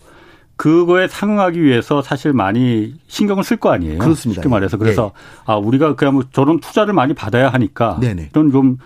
[0.56, 4.00] 그거에 상응하기 위해서 사실 많이 신경을 쓸 거 아니에요.
[4.00, 4.42] 그렇습니다.
[4.42, 5.44] 쉽게 말해서 그래서 네.
[5.46, 8.30] 아 우리가 그냥 뭐 저런 투자를 많이 받아야 하니까 네네.
[8.32, 8.78] 이런 좀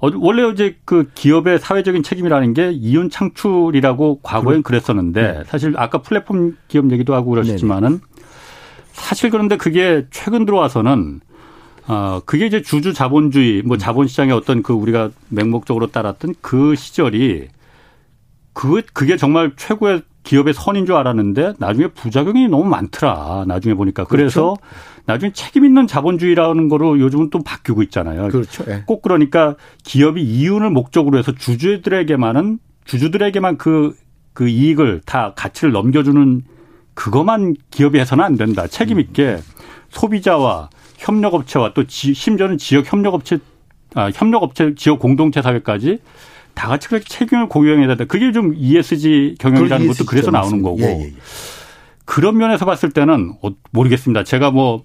[0.00, 5.44] 어, 원래 이제 그 기업의 사회적인 책임이라는 게 이윤 창출이라고 과거엔 그랬었는데 네.
[5.46, 8.00] 사실 아까 플랫폼 기업 얘기도 하고 그러셨지만은
[8.92, 11.20] 사실 그런데 그게 최근 들어와서는
[11.90, 13.78] 어 그게 이제 주주 자본주의 뭐 음.
[13.78, 17.48] 자본시장의 어떤 그 우리가 맹목적으로 따랐던 그 시절이
[18.52, 23.44] 그 그게 정말 최고의 기업의 선인 줄 알았는데 나중에 부작용이 너무 많더라.
[23.48, 24.04] 나중에 보니까.
[24.04, 25.02] 그래서 그렇죠.
[25.06, 28.28] 나중에 책임 있는 자본주의라는 거로 요즘은 또 바뀌고 있잖아요.
[28.28, 28.64] 그렇죠.
[28.66, 28.84] 네.
[28.86, 33.96] 꼭 그러니까 기업이 이윤을 목적으로 해서 주주들에게만은 주주들에게만 그,
[34.32, 36.42] 그 이익을 다 가치를 넘겨주는
[36.94, 38.68] 그것만 기업이 해서는 안 된다.
[38.68, 39.00] 책임 음.
[39.00, 39.38] 있게
[39.88, 40.68] 소비자와
[41.00, 43.38] 협력업체와 또 지, 심지어는 지역 협력업체,
[43.94, 45.98] 아, 협력업체, 지역 공동체 사회까지
[46.54, 48.04] 다 같이 그렇게 책임을 공유해야 된다.
[48.04, 50.80] 그게 좀 ESG 경영이라는 것도 그래서 나오는 거고.
[50.80, 51.12] 예, 예, 예.
[52.04, 54.24] 그런 면에서 봤을 때는 어, 모르겠습니다.
[54.24, 54.82] 제가 뭐,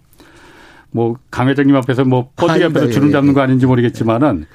[0.92, 4.46] 뭐, 강 회장님 앞에서 뭐, 뻗디 앞에서 주름 잡는 거 아닌지 모르겠지만은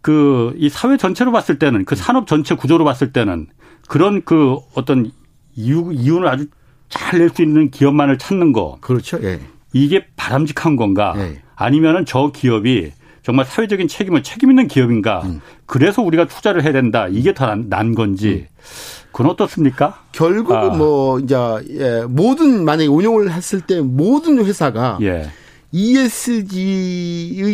[0.00, 3.48] 그, 이 사회 전체로 봤을 때는 그 산업 전체 구조로 봤을 때는
[3.88, 5.10] 그런 그 어떤
[5.54, 6.46] 이유, 이윤을 아주
[6.88, 8.78] 잘 낼 수 있는 기업만을 찾는 거.
[8.80, 9.18] 그렇죠.
[9.22, 9.40] 예.
[9.72, 11.14] 이게 바람직한 건가?
[11.16, 11.40] 예.
[11.56, 15.22] 아니면은 저 기업이 정말 사회적인 책임을 책임 있는 기업인가?
[15.24, 15.40] 음.
[15.66, 17.06] 그래서 우리가 투자를 해야 된다.
[17.08, 18.46] 이게 더 난 건지.
[18.50, 18.56] 음.
[19.12, 20.02] 그건 어떻습니까?
[20.12, 20.64] 결국은 아.
[20.76, 21.36] 뭐 이제
[21.70, 25.28] 예, 모든 만약에 운영을 했을 때 모든 회사가 예.
[25.72, 27.46] ESG의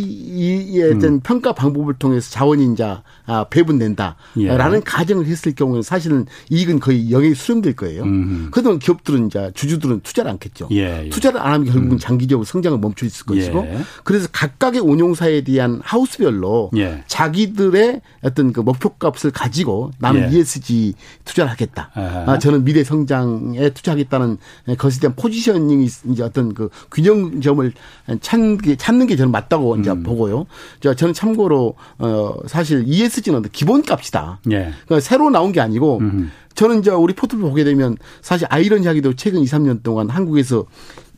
[0.84, 1.20] 어떤 음.
[1.20, 4.80] 평가 방법을 통해서 자원이 이제 아, 배분된다라는 예.
[4.84, 8.04] 가정을 했을 경우는 사실은 이익은 거의 영역이 수렴될 거예요.
[8.04, 8.48] 음.
[8.50, 10.68] 그러면 기업들은 이제 주주들은 투자를 않겠죠.
[10.72, 11.08] 예, 예.
[11.10, 11.98] 투자를 안 하면 결국은 음.
[11.98, 13.78] 장기적으로 성장을 멈춰 있을 것이고 예.
[14.04, 17.02] 그래서 각각의 운용사에 대한 하우스별로 예.
[17.06, 21.90] 자기들의 어떤 그 목표값을 가지고 나는 ESG 투자를 하겠다.
[21.94, 24.38] 아, 저는 미래 성장에 투자하겠다는
[24.78, 27.72] 것에 대한 포지셔닝이 이제 어떤 그 균형점을
[28.20, 30.02] 찾는 게, 찾는 게 저는 맞다고 이제 음.
[30.02, 30.46] 보고요.
[30.80, 34.40] 저는 참고로 어 사실 ESG는 기본값이다.
[34.50, 34.72] 예.
[34.84, 36.30] 그러니까 새로 나온 게 아니고 음.
[36.54, 40.64] 저는 이제 우리 포트를 보게 되면 사실 아이러니하게도 최근 2, 3년 동안 한국에서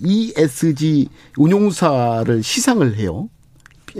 [0.01, 3.29] ESG 운용사를 시상을 해요.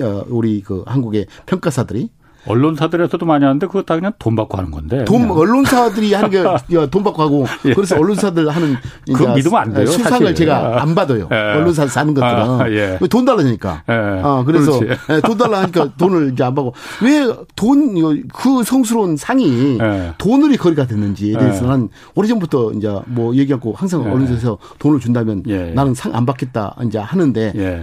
[0.01, 2.11] 어, 우리 그 한국의 평가사들이.
[2.47, 5.05] 언론사들에서도 많이 하는데 그거 다 그냥 돈 받고 하는 건데.
[5.05, 5.37] 돈 그냥.
[5.39, 6.43] 언론사들이 하는 게
[6.91, 7.75] 돈 받고 하고 예.
[7.75, 8.77] 그래서 언론사들 하는
[9.15, 9.87] 그 믿으면 안 돼요.
[9.87, 10.35] 수상을 사실.
[10.35, 11.29] 제가 안 받아요.
[11.31, 11.37] 예.
[11.37, 12.99] 언론사에서 사는 것들은 아, 예.
[13.11, 13.83] 돈 달라니까.
[13.89, 13.93] 예.
[14.23, 17.89] 아, 그래서 예, 돈 달라니까 돈을 이제 안 받고 왜 돈
[18.33, 20.13] 그 성스러운 상이 예.
[20.19, 21.39] 돈으로 거리가 됐는지에 예.
[21.39, 25.43] 대해서는 오래전부터 이제 뭐 얘기하고 항상 언론사에서 돈을 준다면
[25.75, 27.83] 나는 상 안 받겠다 이제 하는데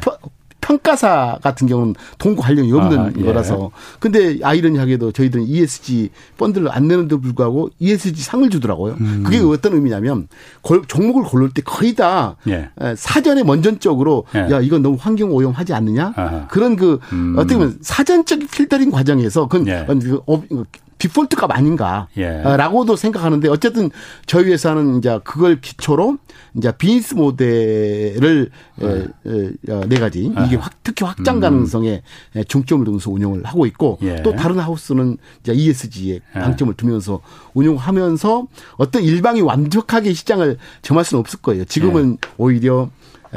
[0.66, 3.24] 평가사 같은 경우는 돈과 관련이 없는 아, 예.
[3.24, 3.70] 거라서.
[4.00, 8.96] 근데 아이러니하게도 저희들은 ESG 펀드를 안 내는데도 불구하고 ESG 상을 주더라고요.
[9.00, 9.22] 음.
[9.24, 10.28] 그게 어떤 의미냐면
[10.88, 12.70] 종목을 고를 때 거의 다 예.
[12.98, 14.40] 사전에 먼전적으로 예.
[14.52, 16.48] 야 이건 너무 환경 오염하지 않느냐 아하.
[16.48, 17.36] 그런 그 음.
[17.38, 19.86] 어떻게 보면 사전적 필터링 과정에서 그건 예.
[20.96, 22.98] 그 디폴트 값 아닌가라고도 예.
[22.98, 23.90] 생각하는데 어쨌든
[24.26, 26.18] 저희 회사는 이제 그걸 기초로
[26.56, 29.52] 이제 비즈니스 모델을 네,
[29.88, 31.42] 네 가지 이게 확, 특히 확장 음.
[31.42, 32.02] 가능성에
[32.36, 32.44] 음.
[32.48, 34.22] 중점을 두면서 운영을 하고 있고 예.
[34.24, 36.40] 또 다른 하우스는 이제 ESG에 예.
[36.40, 37.22] 방점을 두면서
[37.54, 41.66] 운영하면서 어떤 일방이 완벽하게 시장을 점할 수는 없을 거예요.
[41.66, 42.30] 지금은 예.
[42.38, 42.90] 오히려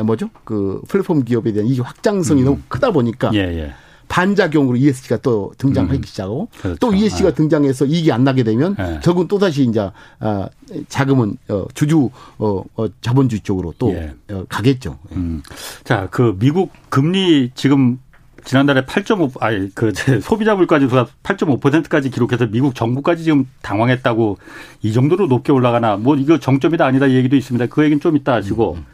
[0.04, 0.30] 뭐죠?
[0.44, 2.44] 그 플랫폼 기업에 대한 이 확장성이 음.
[2.44, 3.74] 너무 크다 보니까 예, 예.
[4.08, 6.02] 반작용으로 ESG가 또 등장하기 음.
[6.02, 6.78] 시작하고 그렇죠.
[6.80, 7.34] 또 ESG가 네.
[7.34, 9.00] 등장해서 이익이 안 나게 되면 네.
[9.02, 10.48] 결국은 또 다시 이제 아
[10.88, 14.14] 자금은 어 주주 어, 어 자본주의 쪽으로 또 예.
[14.30, 14.98] 어, 가겠죠.
[15.12, 15.42] 음.
[15.84, 17.98] 자, 그 미국 금리 지금
[18.44, 19.92] 지난달에 8.5 아니 그
[20.22, 24.38] 소비자 물가지 수가 8.5%까지 기록해서 미국 정부까지 지금 당황했다고
[24.82, 27.66] 이 정도로 높게 올라가나 뭐 이거 정점이다 아니다 이 얘기도 있습니다.
[27.66, 28.86] 그 얘기는 좀 이따 하시고 음.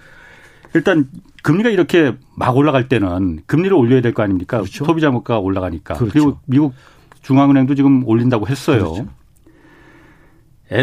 [0.74, 1.08] 일단
[1.42, 4.58] 금리가 이렇게 막 올라갈 때는 금리를 올려야 될 거 아닙니까?
[4.58, 4.84] 그렇죠.
[4.84, 5.94] 소비자 물가가 올라가니까.
[5.94, 6.12] 그렇죠.
[6.12, 6.74] 그리고 미국
[7.22, 8.92] 중앙은행도 지금 올린다고 했어요.
[8.92, 9.06] 그렇죠.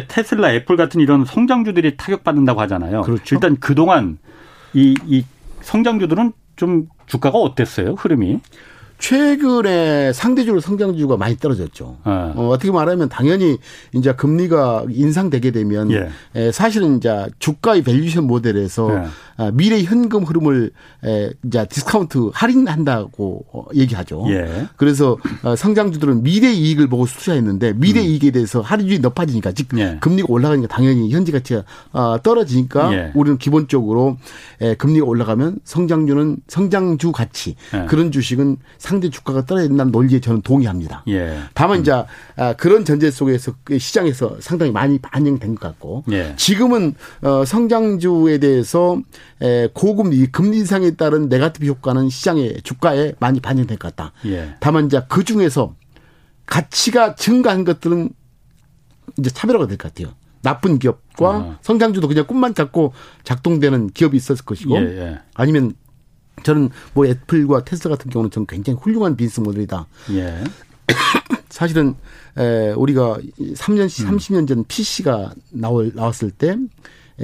[0.08, 3.01] 테슬라, 애플 같은 이런 성장주들이 타격받는다고 하잖아요.
[3.01, 3.36] 그렇죠.
[3.36, 4.17] 일단 그동안
[4.73, 5.25] 이, 이
[5.62, 7.95] 성장주들은 좀 주가가 어땠어요?
[7.95, 8.39] 흐름이?
[8.99, 11.97] 최근에 상대적으로 성장주가 많이 떨어졌죠.
[12.06, 12.12] 네.
[12.12, 13.58] 어, 어떻게 말하면 당연히
[13.93, 16.51] 이제 금리가 인상되게 되면 예.
[16.51, 19.08] 사실은 이제 주가의 valuation 모델에서 예.
[19.38, 20.72] 아, 미래 현금 흐름을
[21.46, 24.26] 이제 디스카운트 할인한다고 어, 얘기하죠.
[24.30, 24.67] 예.
[24.76, 28.06] 그래서 어, 성장주들은 미래 이익을 보고 수출했는데 미래 음.
[28.06, 29.98] 이익에 대해서 할인율이 높아지니까 즉 예.
[30.02, 33.12] 금리가 올라가니까 당연히 현지 가치가 어, 떨어지니까 예.
[33.15, 34.17] 우리는 기본적으로
[34.78, 37.86] 금리가 올라가면 성장주는 성장주 가치 예.
[37.88, 41.04] 그런 주식은 상대 주가가 떨어진다는 논리에 저는 동의합니다.
[41.08, 41.38] 예.
[41.54, 41.82] 다만 음.
[41.82, 46.04] 이제 아, 그런 전제 속에서 그 시장에서 상당히 많이 반영된 것 같고
[46.36, 46.96] 지금은
[47.46, 49.00] 성장주에 대해서
[49.74, 54.13] 고금리 금리 인상에 따른 네가티브 효과는 시장의 주가에 많이 반영될 것 같다.
[54.26, 54.56] 예.
[54.60, 55.76] 다만 이제 그 중에서
[56.46, 58.10] 가치가 증가한 것들은
[59.17, 60.13] 이제 차별화가 될 것 같아요.
[60.44, 61.58] 나쁜 기업과 어.
[61.62, 65.20] 성장주도 그냥 꿈만 잡고 작동되는 기업이 있었을 것이고 예, 예.
[65.36, 65.76] 아니면
[66.44, 69.86] 저는 뭐 애플과 테슬라 같은 경우는 전 굉장히 훌륭한 비즈니스 모델이다.
[70.13, 70.44] 예.
[71.50, 71.96] 사실은
[72.38, 74.48] 에, 우리가 3년, 30년 음.
[74.48, 76.58] 전 PC가 나올, 나왔을 때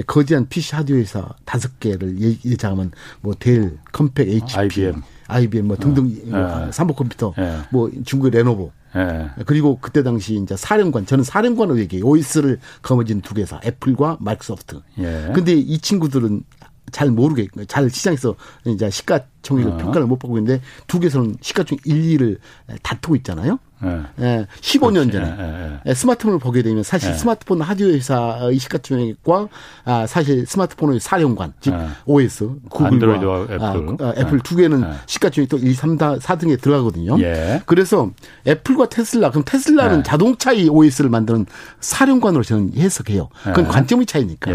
[0.06, 6.04] 거대한 PC 하드웨어 회사 다섯 개를 예장하면 뭐 델, 컴팩, HP, IBM, IBM 뭐 등등
[6.32, 6.36] 어.
[6.36, 7.58] 뭐 삼보 컴퓨터, 네.
[7.70, 8.70] 뭐 중국의 레노버.
[8.94, 9.28] 네.
[9.44, 12.06] 그리고 그때 당시 이제 사령관, 저는 사령관으로 얘기해요.
[12.06, 14.80] OS를 거머쥔 두 개사, 애플과 마이크로소프트.
[14.98, 15.30] 예.
[15.34, 16.42] 근데 이 친구들은
[16.90, 19.76] 잘 모르게, 잘 시장에서 이제 시가총액을 어.
[19.76, 22.38] 평가를 못 받고 있는데 두 개 사는 시가총액 1, 2를
[22.82, 23.58] 다투고 있잖아요.
[23.84, 24.02] 예.
[24.20, 24.46] 예.
[24.60, 25.12] 15년 그렇지.
[25.12, 25.94] 전에 예, 예.
[25.94, 27.14] 스마트폰을 보게 되면 사실 예.
[27.14, 29.48] 스마트폰 하드웨어 회사의 시가총액과
[29.84, 31.88] 아, 사실 스마트폰의 사령관 즉 예.
[32.06, 37.20] OS 구글과 애플, 아, 아, 애플 두 개는 시가총액 또 1, 3, 4등에 들어가거든요.
[37.66, 38.10] 그래서
[38.46, 41.46] 애플과 테슬라 그럼 테슬라는 자동차의 OS를 만드는
[41.80, 43.28] 사령관으로 저는 해석해요.
[43.44, 44.50] 그건 관점의 차이니까.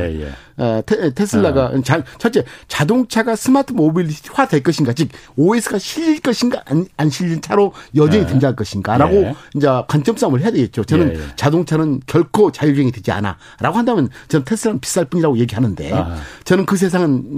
[0.56, 6.86] 어, 테, 슬라가 자, 첫째 자동차가 스마트 모빌리티화 될 것인가 즉 OS가 실릴 것인가 안,
[6.98, 9.36] 안 실린 차로 여전히 등장할 것인가라고 라고 예.
[9.56, 10.84] 이제 관점 싸움을 해야 되겠죠.
[10.84, 11.23] 저는 예, 예.
[11.36, 13.38] 자동차는 결코 자율주행이 되지 않아.
[13.60, 16.17] 라고 한다면 저는 테슬라는 비쌀 뿐이라고 얘기하는데 아.
[16.43, 17.38] 저는 그 세상은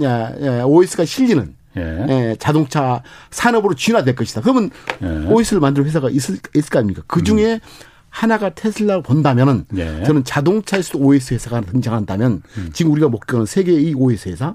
[0.64, 2.36] OS가 실리는 예.
[2.38, 4.40] 자동차 산업으로 진화될 것이다.
[4.40, 4.70] 그러면
[5.02, 5.26] 예.
[5.28, 7.02] OS를 만들 회사가 있을, 있을 거 아닙니까?
[7.06, 7.60] 그 중에 음.
[8.08, 10.02] 하나가 테슬라를 본다면은 예.
[10.04, 12.70] 저는 자동차에서도 OS 회사가 등장한다면 음.
[12.72, 14.54] 지금 우리가 목격하는 세계의 OS 회사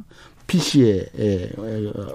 [0.52, 1.06] PC의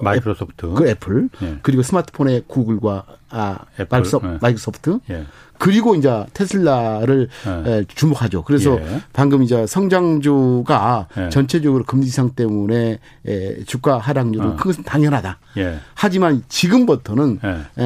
[0.02, 1.58] 마이크로소프트, 그 애플, 예.
[1.62, 4.38] 그리고 스마트폰의 구글과 아, 애플, 마이크로소프트, 예.
[4.42, 5.24] 마이크로소프트 예.
[5.58, 7.28] 그리고 이제 테슬라를
[7.66, 7.84] 예.
[7.88, 8.42] 주목하죠.
[8.42, 9.00] 그래서 예.
[9.14, 11.28] 방금 이제 성장주가 예.
[11.30, 12.98] 전체적으로 금리 인상 때문에
[13.64, 14.56] 주가 하락률은 어.
[14.56, 15.38] 큰 것은 당연하다.
[15.94, 17.40] 하지만 지금부터는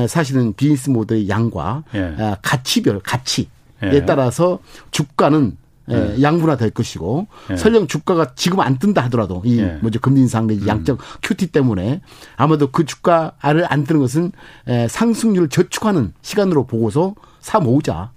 [0.09, 1.85] 사실은 비즈니스 모델의 양과
[2.19, 3.49] 아, 가치별 가치
[3.83, 4.59] 에 따라서
[4.91, 5.57] 주가는
[5.91, 6.23] 예, 네.
[6.23, 7.57] 양분화 될 것이고 네.
[7.57, 9.79] 설령 주가가 지금 안 뜬다 하더라도 이 네.
[9.83, 10.69] 뭐죠 금리 인상 내지 음.
[10.69, 12.01] 양적 큐티 때문에
[12.37, 14.33] 아마도 그 주가를 안 뜨는 것은
[14.69, 18.13] 에, 상승률을 저축하는 시간으로 보고서 사 모으자.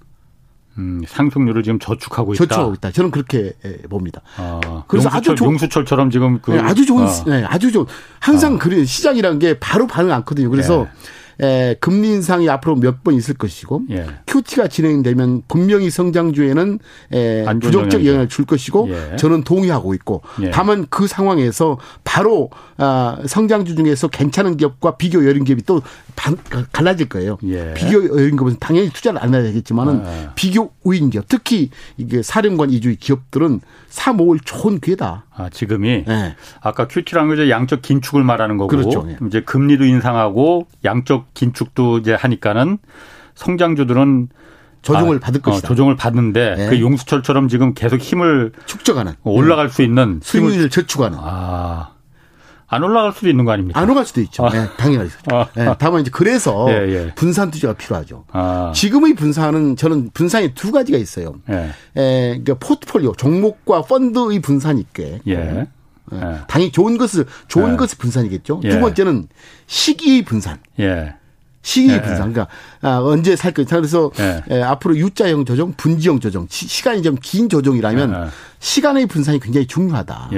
[0.77, 2.45] 음, 상승률을 지금 저축하고 있다.
[2.45, 2.91] 저축하고 있다.
[2.91, 3.53] 저는 그렇게
[3.89, 4.21] 봅니다.
[4.37, 7.23] 아, 그래서 용수철, 아주 좋은 용수철처럼 지금 그 네, 아주 좋은 아.
[7.27, 7.85] 네, 아주 좋은
[8.19, 8.57] 항상 아.
[8.57, 10.49] 그래 시장이라는 게 바로 반응 않거든요.
[10.49, 10.89] 그래서 네.
[11.41, 14.05] 에, 금리 인상이 앞으로 몇 번 있을 것이고 예.
[14.27, 16.79] QT가 진행되면 분명히 성장주에는
[17.11, 19.15] 에, 부정적 영향을 줄 것이고 예.
[19.17, 20.51] 저는 동의하고 있고 예.
[20.51, 25.81] 다만 그 상황에서 바로 아, 성장주 중에서 괜찮은 기업과 비교 여린 기업이 또
[26.15, 26.37] 반,
[26.71, 27.37] 갈라질 거예요.
[27.43, 27.73] 예.
[27.73, 30.31] 비교 여린 기업은 당연히 투자를 안 해야 되겠지만은 아.
[30.35, 35.25] 비교 우인 기업 특히 이게 사령관 위주의 기업들은 사 모을 좋은 기회다.
[35.35, 36.35] 아, 지금이 네.
[36.61, 39.05] 아까 QT라는 게 양적 긴축을 말하는 거고 그렇죠.
[39.09, 39.17] 예.
[39.27, 42.77] 이제 금리도 인상하고 양적 긴축도 이제 하니까는
[43.35, 44.29] 성장주들은
[44.81, 45.67] 조정을 아, 받을 어, 것이다.
[45.67, 46.69] 어, 조정을 받는데 네.
[46.69, 51.17] 그 용수철처럼 지금 계속 힘을 축적하는 올라갈 수 있는 수익률을 저축하는.
[51.19, 51.89] 아.
[52.67, 53.79] 안 올라갈 수도 있는 거 아닙니까?
[53.79, 54.45] 안 올라갈 수도 있죠.
[54.45, 54.49] 아.
[54.49, 55.11] 네, 당연하죠.
[55.31, 55.45] 아.
[55.55, 57.11] 네, 다만 이제 그래서 예, 예.
[57.13, 58.25] 분산 투자가 필요하죠.
[58.31, 58.71] 아.
[58.73, 61.35] 지금의 분산은 저는 분산이 두 가지가 있어요.
[61.49, 61.71] 예.
[61.95, 65.19] 에, 그러니까 포트폴리오 종목과 펀드의 분산이 있게.
[65.27, 65.67] 예.
[66.11, 66.17] 예.
[66.17, 66.39] 예.
[66.47, 67.77] 당연히 좋은 것을 좋은 예.
[67.77, 68.61] 것을 분산이겠죠.
[68.61, 69.27] 두 번째는
[69.67, 70.59] 시기 분산.
[70.79, 71.15] 예.
[71.61, 72.33] 시기 분산.
[72.33, 72.47] 그러니까
[72.81, 73.63] 아, 언제 살 거.
[73.63, 74.11] 그래서
[74.49, 80.29] 에, 앞으로 U자형 조정, 분지형 조정, 시, 간이 좀 긴 조정이라면 시간의 분산이 굉장히 중요하다.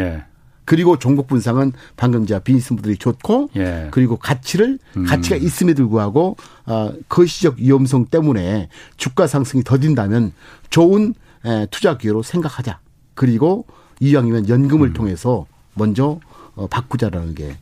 [0.65, 3.87] 그리고 종목 분상은 방금 자 비즈니스 모델이 좋고 예.
[3.91, 5.05] 그리고 가치를 음.
[5.05, 10.33] 가치가 있음에도 불구하고 어, 거시적 위험성 때문에 주가 상승이 더딘다면
[10.71, 11.13] 좋은
[11.45, 12.79] 에, 투자 기회로 생각하자.
[13.13, 13.65] 그리고
[13.99, 14.93] 이왕이면 연금을 음.
[14.93, 15.45] 통해서
[15.75, 16.19] 먼저
[16.55, 17.57] 어, 바꾸자라는 게.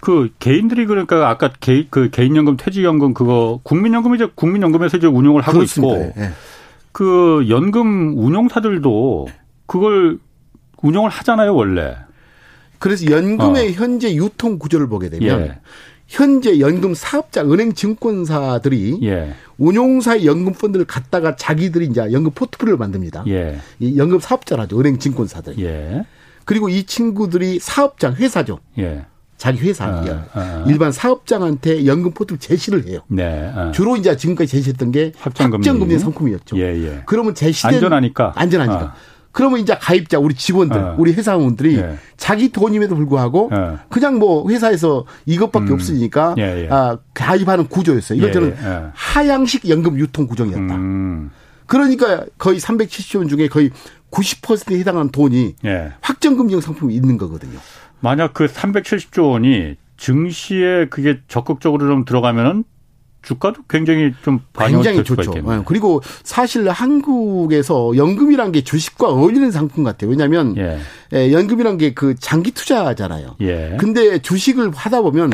[0.00, 5.58] 그 개인들이 그러니까 아까 개, 그 개인연금, 퇴직연금 그거 국민연금 이제 국민연금에서 이제 운용을 하고
[5.58, 5.96] 그렇습니다.
[5.96, 6.30] 있고 예.
[6.92, 9.28] 그 연금 운용사들도
[9.66, 10.18] 그걸
[10.82, 11.96] 운영을 하잖아요, 원래.
[12.78, 13.72] 그래서 연금의 어.
[13.72, 15.58] 현재 유통 구조를 보게 되면 예.
[16.06, 19.34] 현재 연금 사업자 은행 증권사들이 예.
[19.58, 23.24] 운용사의 연금 펀드를 갖다가 자기들이 이제 연금 포트폴리오를 만듭니다.
[23.26, 23.58] 예.
[23.80, 24.78] 이 연금 사업자라죠.
[24.78, 25.58] 은행 증권사들.
[25.58, 26.04] 예.
[26.48, 28.58] 그리고 이 친구들이 사업장 회사죠.
[28.78, 29.04] 예.
[29.36, 30.64] 자기 회사 아, 아, 아.
[30.66, 33.00] 일반 사업장한테 연금 포트를 제시를 해요.
[33.08, 33.70] 네, 아.
[33.70, 36.56] 주로 이제 지금까지 제시했던 게 확정금리, 확정금리 상품이었죠.
[36.56, 37.02] 예, 예.
[37.04, 38.94] 그러면 제시된 안전하니까 안전하니까 아.
[39.30, 40.94] 그러면 이제 가입자 우리 직원들 어.
[40.98, 41.98] 우리 회사원들이 예.
[42.16, 43.78] 자기 돈임에도 불구하고 어.
[43.90, 45.74] 그냥 뭐 회사에서 이것밖에 음.
[45.74, 46.68] 없으니까 예, 예.
[46.70, 48.16] 아, 가입하는 구조였어요.
[48.16, 48.90] 이건 예, 저는 예.
[48.94, 50.76] 하향식 연금 유통 구조였다.
[50.76, 51.30] 음.
[51.68, 53.70] 그러니까 거의 370조 원 중에 거의
[54.10, 55.92] 90%에 해당하는 돈이 예.
[56.00, 57.58] 확정금융 상품이 있는 거거든요.
[58.00, 62.64] 만약 그 370조 원이 증시에 그게 적극적으로 좀 들어가면은
[63.22, 65.32] 주가도 굉장히 좀 굉장히 좋죠.
[65.32, 65.62] 네.
[65.66, 70.10] 그리고 사실 한국에서 연금이란 게 주식과 어울리는 상품 같아요.
[70.10, 70.78] 왜냐하면 예.
[71.12, 73.36] 예, 연금이란 게 그 장기 투자잖아요.
[73.40, 73.76] 예.
[73.78, 75.32] 근데 주식을 하다 보면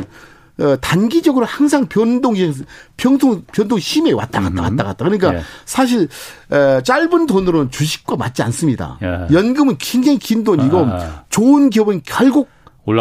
[0.61, 2.53] 어, 단기적으로 항상 변동이
[2.97, 5.05] 변동 변동 심해 왔다 갔다 왔다 갔다.
[5.05, 5.41] 그러니까 예.
[5.65, 6.09] 사실
[6.53, 8.99] 에, 짧은 돈으로는 주식과 맞지 않습니다.
[9.03, 9.35] 예.
[9.35, 11.25] 연금은 굉장히 긴 돈이고 아.
[11.29, 12.49] 좋은 기업은 결국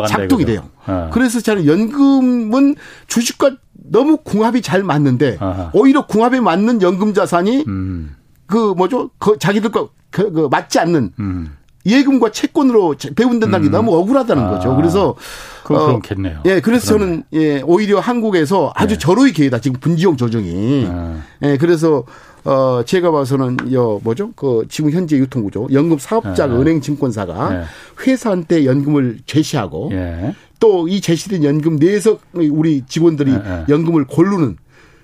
[0.08, 0.70] 작동이 돼요.
[0.86, 1.10] 아.
[1.14, 2.76] 그래서 저는 연금은
[3.08, 5.70] 주식과 너무 궁합이 잘 맞는데 아하.
[5.74, 8.16] 오히려 궁합에 맞는 연금 자산이 음.
[8.48, 9.12] 그 뭐죠?
[9.20, 11.56] 그 자기들과 그, 그 맞지 않는 음.
[11.86, 13.72] 예금과 채권으로 배분된다는 게 음.
[13.72, 14.50] 너무 억울하다는 아.
[14.50, 14.76] 거죠.
[14.76, 16.40] 그래서 어, 그렇겠네요.
[16.46, 17.06] 예, 그래서 그러네.
[17.06, 19.00] 저는 예, 오히려 한국에서 아주 네.
[19.00, 19.60] 절호의 기회다.
[19.60, 20.88] 지금 분지형 조정이.
[20.90, 21.18] 아.
[21.44, 22.04] 예, 그래서
[22.46, 24.32] 어 제가 봐서는 여 뭐죠?
[24.36, 26.54] 그 지금 현재 유통 구조 연금 사업자 네.
[26.56, 27.64] 은행 증권사가 네.
[28.06, 30.36] 회사한테 연금을 제시하고 예.
[30.60, 33.34] 또이 제시된 연금 내에서 우리 직원들이.
[33.70, 34.58] 연금을 고르는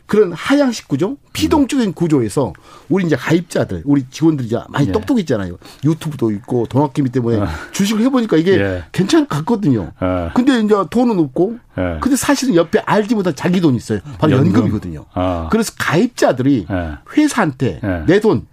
[0.09, 2.51] 그런 하향식 구조, 피동적인 구조에서
[2.89, 4.91] 우리 이제 가입자들, 우리 직원들이 이제 많이 예.
[4.91, 5.55] 똑똑했잖아요.
[5.85, 7.47] 유튜브도 있고 동학개미 때문에 어.
[7.73, 8.83] 주식을 해보니까 이게 예.
[8.91, 9.91] 괜찮을 것 같거든요.
[9.99, 10.31] 어.
[10.33, 11.99] 근데 이제 돈은 없고, 예.
[12.01, 13.99] 근데 사실은 옆에 알지 못한 자기 돈이 있어요.
[14.17, 14.67] 바로 연금.
[14.67, 15.47] 이거든요 어.
[15.51, 16.97] 그래서 가입자들이 예.
[17.15, 18.03] 회사한테 예.
[18.07, 18.47] 내 돈,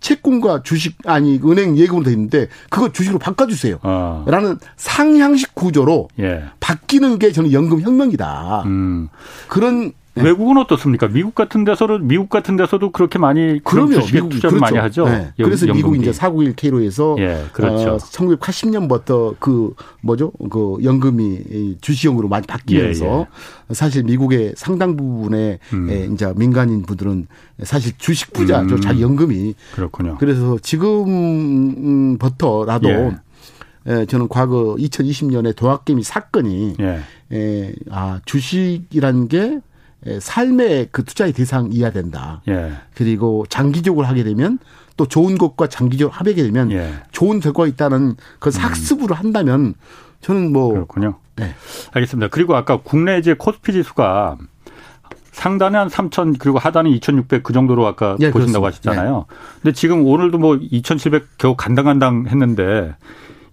[0.00, 3.78] 채권과 주식 아니 은행 예금으로 돼 있는데 그거 주식으로 바꿔주세요.
[3.82, 4.26] 어.
[4.28, 6.44] 라는 상향식 구조로 예.
[6.60, 8.64] 바뀌는 게 저는 연금 혁명이다.
[8.66, 9.08] 음.
[9.48, 10.22] 그런 네.
[10.22, 11.08] 외국은 어떻습니까?
[11.08, 14.00] 미국 같은 데서는 미국 같은 데서도 그렇게 많이 그럼요.
[14.12, 14.60] 미국 투자를 그렇죠.
[14.60, 15.04] 많이 하죠.
[15.04, 15.30] 네.
[15.36, 17.92] 그래서 미국 이제 491K로에서 예, 그렇죠.
[17.92, 20.32] 어, 1980년부터 그 뭐죠?
[20.50, 23.26] 그 연금이 주시형으로 많이 바뀌면서 예,
[23.70, 23.74] 예.
[23.74, 25.90] 사실 미국의 상당 부분의 음.
[25.90, 27.26] 예, 이제 민간인 분들은
[27.62, 28.76] 사실 주식 부자죠.
[28.76, 28.80] 음.
[28.80, 30.16] 자기 연금이 그렇군요.
[30.18, 30.58] 그래서
[31.76, 33.16] 지금부터라도 예.
[33.88, 37.00] 예, 저는 과거 2020년에 도학개미 사건이 예.
[37.32, 39.60] 예, 아 주식이라는 게 예,
[40.20, 42.42] 삶의 그 투자의 대상이어야 된다.
[42.48, 42.72] 예.
[42.94, 44.58] 그리고 장기적으로 하게 되면
[44.96, 46.94] 또 좋은 것과 장기적으로 합하게 되면 예.
[47.12, 49.74] 좋은 결과가 있다는 그 학습으로 한다면
[50.20, 51.18] 저는 뭐 그렇군요.
[51.36, 51.54] 네.
[51.92, 52.28] 알겠습니다.
[52.28, 54.38] 그리고 아까 국내 이제 코스피 지수가
[55.32, 58.90] 상단에 한 3천 그리고 하단에 2,600 그 정도로 아까 예, 보신다고 그렇습니다.
[58.90, 59.26] 하셨잖아요.
[59.28, 59.36] 네.
[59.62, 62.94] 근데 지금 오늘도 뭐 2,700 겨우 간당간당 했는데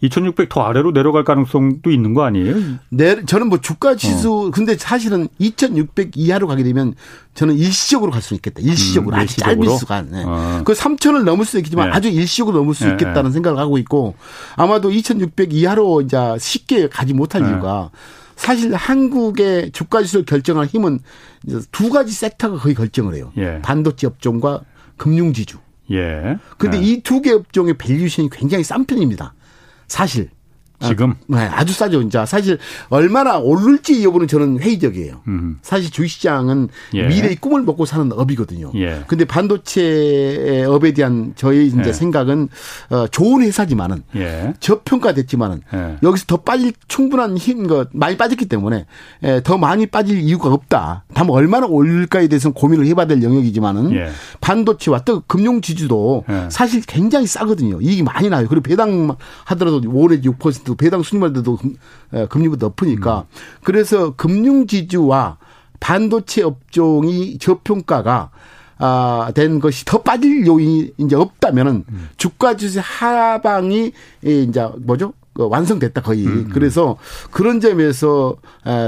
[0.04, 2.56] 2,600 더 아래로 내려갈 가능성도 있는 거 아니에요?
[2.90, 4.52] 네, 저는 뭐 주가 지수 어.
[4.52, 6.94] 근데 사실은 2,600 이하로 가게 되면
[7.36, 8.62] 저는 일시적으로 갈 수 있겠다.
[8.62, 10.10] 일시적으로 음, 아주 짧은 시간.
[10.12, 10.24] 네.
[10.26, 10.62] 어.
[10.66, 11.96] 그 3,000을 넘을 수 있겠지만 네.
[11.96, 12.92] 아주 일시적으로 넘을 수 네.
[12.92, 14.16] 있겠다는 생각을 하고 있고
[14.56, 17.50] 아마도 2,600 이하로 이제 쉽게 가지 못할 네.
[17.50, 17.90] 이유가
[18.36, 21.00] 사실 한국의 주가 지수를 결정할 힘은
[21.72, 23.32] 두 가지 섹터가 거의 결정을 해요.
[23.38, 23.60] 예.
[23.62, 24.62] 반도체 업종과
[24.98, 25.58] 금융 지주.
[25.92, 26.38] 예.
[26.58, 26.84] 근데 네.
[26.84, 29.34] 이 두 개 업종의 valuation이 굉장히 싼 편입니다.
[29.94, 30.32] 사실
[30.88, 32.02] 지금 네, 아주 싸죠.
[32.02, 32.58] 이제 사실
[32.90, 35.22] 얼마나 오를지 여부는 저는 회의적이에요.
[35.28, 35.60] 음.
[35.62, 37.08] 사실 주식시장은 예.
[37.08, 38.72] 미래의 꿈을 먹고 사는 업이거든요.
[38.76, 39.04] 예.
[39.08, 41.94] 근데 반도체 업에 대한 저의 이제 예.
[41.94, 42.50] 생각은
[42.90, 44.54] 어, 좋은 회사지만은 예.
[44.60, 45.98] 저평가됐지만은 예.
[46.04, 48.86] 여기서 더 빠질 충분한 힘, 거 많이 빠졌기 때문에
[49.24, 51.06] 예, 더 많이 빠질 이유가 없다.
[51.14, 54.10] 다만 얼마나 올릴까에 대해서는 고민을 해봐야 될 영역이지만은 예.
[54.42, 57.80] 반도체와 또 금융 지주도 사실 굉장히 싸거든요.
[57.82, 58.48] 이익이 많이 나요.
[58.50, 59.16] 그리고 배당
[59.46, 61.60] 하더라도 올해 6%그 배당 수익할 때도
[62.30, 63.38] 금리보다 높으니까 음.
[63.64, 65.38] 그래서 금융 지주와
[65.80, 68.32] 반도체 업종이 저평가가
[68.80, 72.10] 아, 된 것이 더 빠질 요인이 이제 없다면은 음.
[72.18, 73.92] 주가 지수 하방이
[74.24, 75.14] 이제 뭐죠?
[75.34, 76.26] 그 완성됐다 거의.
[76.26, 76.50] 음.
[76.54, 76.98] 그래서
[77.32, 78.36] 그런 점에서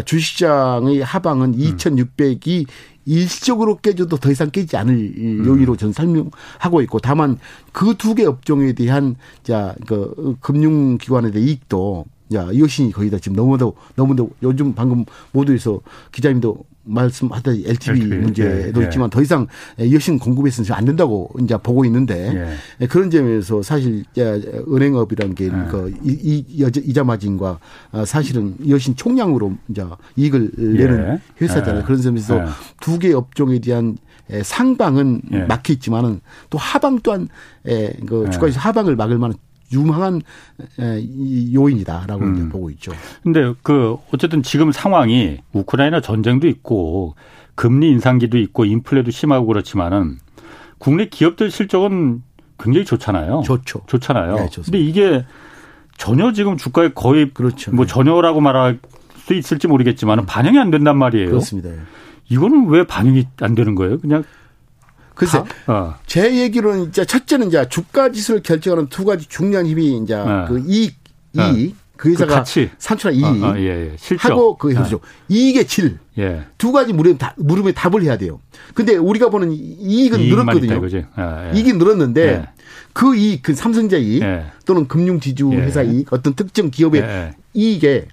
[0.05, 2.65] 주시장의 하방은 2,600이
[3.05, 5.45] 일시적으로 깨져도 더 이상 깨지 않을 음.
[5.45, 7.37] 요인으로 저는 설명하고 있고 다만
[7.71, 13.75] 그 두 개 업종에 대한 자그 금융기관에 대한 이익도 야, 이것이 거의 다 지금 너무도,
[13.95, 15.79] 너무도 요즘 방금 모두에서
[16.11, 19.09] 기자님도 말씀하다 LTV, LTV 문제도 예, 있지만 예.
[19.09, 19.47] 더 이상
[19.91, 22.87] 여신 공급해서는 안 된다고 이제 보고 있는데 예.
[22.87, 27.59] 그런 점에서 사실 은행업이라는 게그 이, 이자 마진과
[27.91, 31.21] 어, 사실은 여신 총량으로 이제 이익을 내는 예.
[31.41, 31.81] 회사잖아요.
[31.81, 31.85] 예.
[31.85, 32.45] 그런 점에서 예.
[32.81, 33.97] 두개 업종에 대한
[34.43, 36.19] 상방은 막혀 있지만은
[36.49, 37.27] 또 하방 또한
[37.63, 39.37] 그 주가에서 하방을 막을 만한
[39.71, 40.21] 유망한
[41.53, 42.49] 요인이다라고 음.
[42.49, 42.91] 보고 있죠.
[43.23, 47.15] 근데 그 어쨌든 지금 상황이 우크라이나 전쟁도 있고
[47.55, 50.17] 금리 인상기도 있고 인플레도 심하고 그렇지만은
[50.77, 52.21] 국내 기업들 실적은
[52.59, 53.41] 굉장히 좋잖아요.
[53.45, 53.81] 좋죠.
[53.87, 54.35] 좋잖아요.
[54.35, 55.25] 네, 근데 이게
[55.97, 57.71] 전혀 지금 주가에 거의 그렇죠.
[57.73, 57.91] 뭐 네.
[57.91, 58.79] 전혀라고 말할
[59.17, 61.29] 수 있을지 모르겠지만 반영이 안 된단 말이에요.
[61.29, 61.69] 그렇습니다.
[62.29, 63.99] 이거는 왜 반영이 안 되는 거예요?
[63.99, 64.23] 그냥
[65.15, 65.95] 글쎄, 어.
[66.05, 70.45] 제 얘기로는 이제 첫째는 이제 주가 지수를 결정하는 두 가지 중요한 힘이 이제 어.
[70.47, 70.95] 그 이익,
[71.37, 71.51] 어.
[71.51, 71.75] 이익.
[71.97, 73.95] 그 회사가 그 산출한 이익 어, 어, 예, 예.
[74.17, 74.97] 하고 그 현실
[75.29, 75.97] 이익의 질.
[76.17, 76.43] 예.
[76.57, 78.41] 두 가지 물음에, 물음에 답을 해야 돼요.
[78.73, 80.85] 근데 우리가 보는 이익은 늘었거든요.
[80.85, 81.57] 있다, 아, 예.
[81.57, 82.49] 이익이 늘었는데 예.
[82.93, 84.45] 그 이익, 그 삼성자 이익 예.
[84.65, 88.07] 또는 금융지주 회사 이익, 어떤 특정 기업의 이익에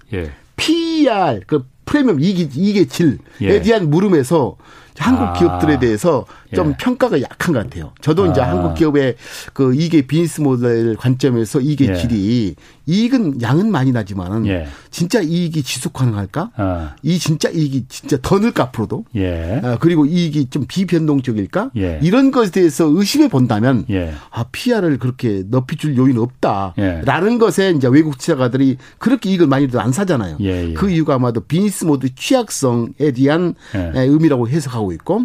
[0.55, 3.61] PER, 그 프리미엄 이익, 이익의 질에 예.
[3.61, 4.55] 대한 물음에서
[4.97, 5.33] 한국 아.
[5.33, 6.77] 기업들에 대해서 좀 예.
[6.77, 7.93] 평가가 약한 것 같아요.
[8.01, 8.27] 저도 아.
[8.27, 9.15] 이제 한국 기업의
[9.53, 11.95] 그 이게 비즈니스 모델 관점에서 이게 예.
[11.95, 14.67] 질이 이익은 양은 많이 나지만은 예.
[14.91, 16.51] 진짜 이익이 지속 가능할까?
[16.57, 16.95] 아.
[17.01, 19.05] 이 진짜 이익이 진짜 더 늘까 앞으로도?
[19.15, 19.61] 예.
[19.63, 21.71] 아, 그리고 이익이 좀 비변동적일까?
[21.77, 21.99] 예.
[22.03, 24.13] 이런 것에 대해서 의심해 본다면 예.
[24.29, 29.91] 아 PR을 그렇게 높이 줄 요인은 없다라는 것에 이제 외국 투자가들이 그렇게 이익을 많이들 안
[29.91, 30.37] 사잖아요.
[30.75, 35.21] 그 이유가 아마도 비즈니스 모델 취약성에 대한 의미라고 해석하고 있고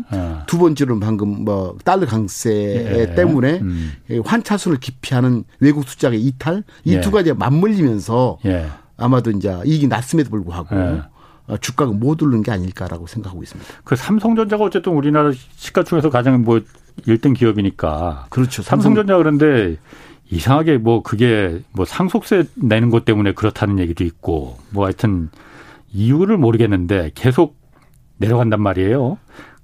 [0.47, 3.15] 두 번째로는 방금 뭐 달러 강세 예.
[3.15, 3.93] 때문에 음.
[4.25, 7.11] 환차순을 기피하는 외국 투자의 이탈 이두 예.
[7.11, 8.67] 가지가 맞물리면서 예.
[8.97, 11.03] 아마도 이제 이익이 났음에도 불구하고 예.
[11.49, 13.73] 어, 주가가 못 오르는 게 아닐까라고 생각하고 있습니다.
[13.85, 16.61] 그 삼성전자가 어쨌든 우리나라 시가총에서 가장 뭐
[17.07, 18.27] 1등 기업이니까.
[18.29, 18.63] 그렇죠.
[18.63, 19.77] 삼성전자 그런데
[20.31, 25.31] 이상하게 뭐 그게 뭐 상속세 내는 것 때문에 그렇다는 얘기도 있고 뭐 하여튼
[25.93, 27.57] 이유를 모르겠는데 계속
[28.19, 29.19] 내려간단 말이에요.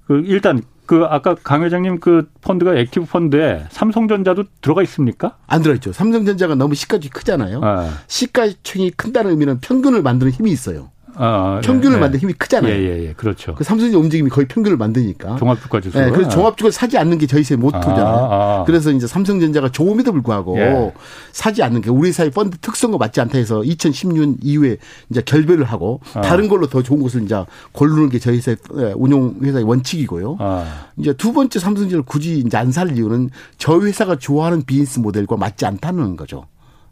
[0.07, 5.37] 그 일단 그 아까 강 회장님 그 펀드가 active 펀드에 삼성전자도 들어가 있습니까?
[5.47, 5.93] 안 들어있죠.
[5.93, 7.61] 삼성전자가 너무 시가총이 크잖아요.
[7.63, 7.89] 아.
[8.07, 10.91] 시가총이 큰다는 의미는 평균을 만드는 힘이 있어요.
[11.17, 12.71] 아, 평균을 예, 만든 힘이 크잖아요.
[12.71, 13.13] 예, 예, 예.
[13.13, 13.55] 그렇죠.
[13.55, 15.37] 그 삼성전자 움직임이 거의 평균을 만드니까.
[15.37, 15.97] 종합주가 지수.
[15.97, 18.05] 예, 그래서 종합주가 사지 않는 게 저희사의 모토잖아요.
[18.05, 18.63] 아, 아.
[18.65, 20.93] 그래서 이제 삼성전자가 좋음에도 불구하고 예.
[21.31, 24.77] 사지 않는 게 우리 사회 펀드 특성과 맞지 않다 해서 2010년 이후에
[25.09, 26.21] 이제 결별을 하고 아.
[26.21, 27.35] 다른 걸로 더 좋은 곳을 이제
[27.71, 30.37] 고르는 게 저희 회사 예, 운용 회사의 원칙이고요.
[30.39, 30.65] 아.
[30.97, 35.65] 이제 두 번째 삼성전자를 굳이 이제 안 살 이유는 저희 회사가 좋아하는 비즈니스 모델과 맞지
[35.65, 36.45] 않다는 거죠.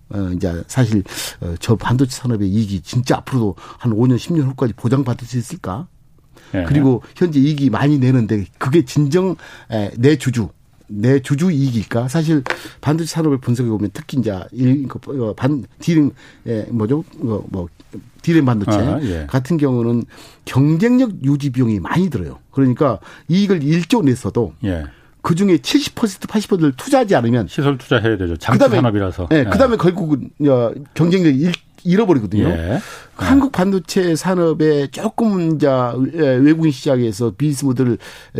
[0.09, 1.03] 어, 이제 사실
[1.41, 5.87] 어, 저 반도체 산업의 이익이 진짜 앞으로도 한 5년, 10년 후까지 보장받을 수 있을까?
[6.51, 6.65] 네.
[6.65, 9.35] 그리고 현재 이익이 많이 내는데 그게 진정
[9.97, 10.49] 내 주주
[10.87, 12.07] 내 주주 이익일까?
[12.07, 12.43] 사실
[12.81, 14.39] 반도체 산업을 분석해 보면 특히 이제
[14.87, 16.11] 그, 어, 반 디램
[16.69, 17.03] 뭐죠?
[17.17, 17.67] 뭐
[18.21, 19.25] 디램 반도체 아, 예.
[19.27, 20.03] 같은 경우는
[20.45, 22.39] 경쟁력 유지 비용이 많이 들어요.
[22.51, 24.85] 그러니까 이익을 1조 냈어도 예.
[25.23, 28.37] 그 중에 70% 80%를 투자하지 않으면 시설 투자해야 되죠.
[28.37, 29.27] 장치 그다음에, 산업이라서.
[29.31, 29.77] 네, 그다음에 예.
[29.77, 30.29] 결국은
[30.93, 31.51] 경쟁력이
[31.85, 32.43] 잃어버리거든요.
[32.45, 32.79] 예.
[33.15, 35.67] 한국 반도체 산업에 조금 이제
[36.15, 37.97] 외국인 시장에서 비즈니스 모델을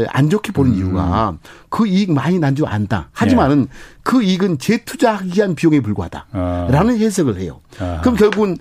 [0.10, 0.78] 안 좋게 보는 음.
[0.78, 1.38] 이유가
[1.70, 3.10] 그 이익 많이 난 줄 안다.
[3.14, 3.78] 하지만은 예.
[4.04, 6.98] 그 이익은 재투자하기 위한 비용에 불과하다라는 아.
[6.98, 7.62] 해석을 해요.
[7.80, 8.00] 아.
[8.02, 8.58] 그럼 결국은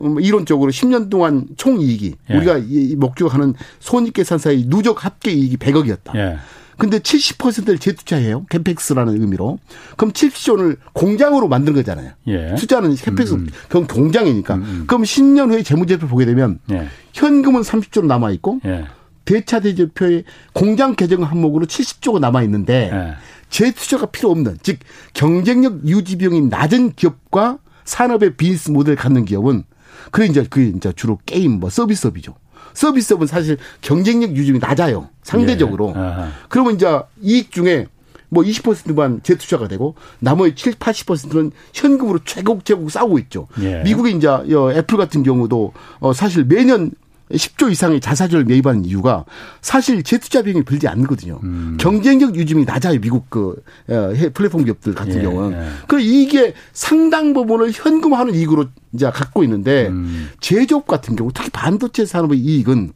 [0.00, 2.36] 뭐 이론적으로 10년 동안 총 이익이 예.
[2.36, 2.60] 우리가
[2.98, 6.38] 목적하는 손익계산사의 누적 합계 이익이 100억이었다.
[6.72, 6.76] 예.
[6.78, 8.46] 근데 70%를 재투자해요.
[8.50, 9.58] 캠펙스라는 의미로.
[9.96, 12.12] 그럼 70조를 공장으로 만든 거잖아요.
[12.28, 12.56] 예.
[12.56, 13.48] 숫자는 캠펙스, 음.
[13.68, 14.54] 그건 공장이니까.
[14.54, 14.84] 음, 음.
[14.86, 16.88] 그럼 10년 후에 재무제표 보게 되면 예.
[17.12, 18.86] 현금은 30조로 남아있고 예.
[19.24, 23.14] 대차 대제표에 공장 개정 항목으로 70조가 남아있는데 예.
[23.50, 24.78] 재투자가 필요 없는, 즉
[25.12, 29.64] 경쟁력 유지 비용이 낮은 기업과 산업의 비즈니스 모델을 갖는 기업은
[30.10, 32.34] 그게 이제 그게 이제 주로 게임 뭐 서비스업이죠.
[32.74, 35.08] 서비스업은 사실 경쟁력 유지이 낮아요.
[35.22, 35.92] 상대적으로.
[35.96, 36.28] 예.
[36.48, 37.86] 그러면 이제 이익 중에
[38.28, 43.46] 뭐 20%만 재투자가 되고 나머지 7, 80%는 현금으로 최곡 최곡 싸우고 있죠.
[43.60, 43.82] 예.
[43.82, 44.28] 미국의 이제
[44.74, 46.92] 애플 같은 경우도 어 사실 매년
[47.32, 49.24] 10조 이상의 자사주를 매입하는 이유가
[49.60, 51.40] 사실 재투자 비용이 들지 않거든요.
[51.42, 51.76] 음.
[51.80, 53.00] 경쟁력 유지이 낮아요.
[53.00, 55.58] 미국 그 어, 플랫폼 기업들 같은 예, 경우는.
[55.58, 55.68] 예.
[55.88, 60.30] 그 이게 상당 부분을 현금화하는 이익으로 이제 갖고 있는데 음.
[60.40, 62.92] 제조업 같은 경우 특히 반도체 산업의 이익은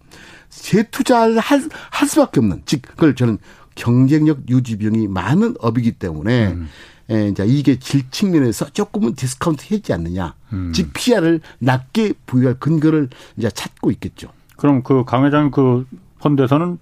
[0.51, 3.39] 재투자를 할, 할 수밖에 없는 즉 그걸 저는
[3.75, 6.69] 경쟁력 유지 비용이 많은 업이기 때문에 음.
[7.11, 10.35] 에, 이제 이게 질 측면에서 조금은 디스카운트 했지 않느냐.
[10.53, 10.73] 음.
[10.75, 14.29] 즉 PER을 낮게 부여할 근거를 이제 찾고 있겠죠.
[14.57, 15.87] 그럼 그 강 회장 그
[16.21, 16.79] 펀드에서는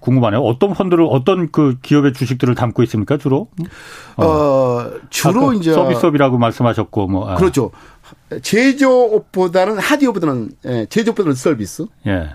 [0.00, 0.40] 궁금하네요.
[0.40, 3.48] 어떤 펀드를 어떤 그 기업의 주식들을 담고 있습니까 주로?
[4.16, 7.34] 어, 어 주로 이제 서비스업이라고 말씀하셨고 뭐 아.
[7.34, 7.72] 그렇죠.
[8.42, 11.86] 제조업보다는 하드웨어보다는 예, 제조업보다는 서비스.
[12.06, 12.30] 예.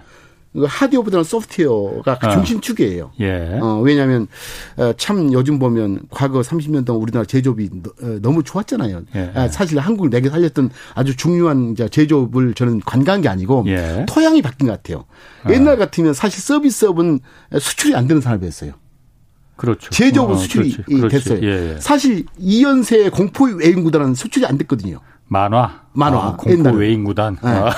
[0.54, 2.30] 그 하드웨어보다는 소프트웨어가 어.
[2.32, 3.12] 중심축이에요.
[3.22, 3.58] 예.
[3.62, 4.28] 어, 왜냐하면
[4.76, 7.70] 어, 참 요즘 보면 과거 30년 동안 우리나라 제조업이
[8.04, 9.04] 어, 너무 좋았잖아요.
[9.16, 9.32] 예.
[9.34, 14.06] 아, 사실 한국을 내게 살렸던 아주 중요한 제조업을 저는 관광한 게 아니고 예.
[14.10, 15.06] 토양이 바뀐 것 같아요.
[15.45, 15.52] 어.
[15.52, 17.20] 옛날 같으면 사실 서비스업은
[17.58, 18.74] 수출이 안 되는 산업이었어요.
[19.56, 19.89] 그렇죠.
[19.91, 21.16] 제조업은 어, 수출이 그렇지, 그렇지.
[21.16, 21.47] 됐어요.
[21.47, 21.80] 예, 예.
[21.80, 24.99] 사실 이연세 공포 외인구단은 수출이 안 됐거든요.
[25.32, 25.80] 만화.
[25.94, 26.18] 만화.
[26.18, 27.38] 아, 공포 외인 구단.
[27.42, 27.50] 네.
[27.50, 27.72] 아.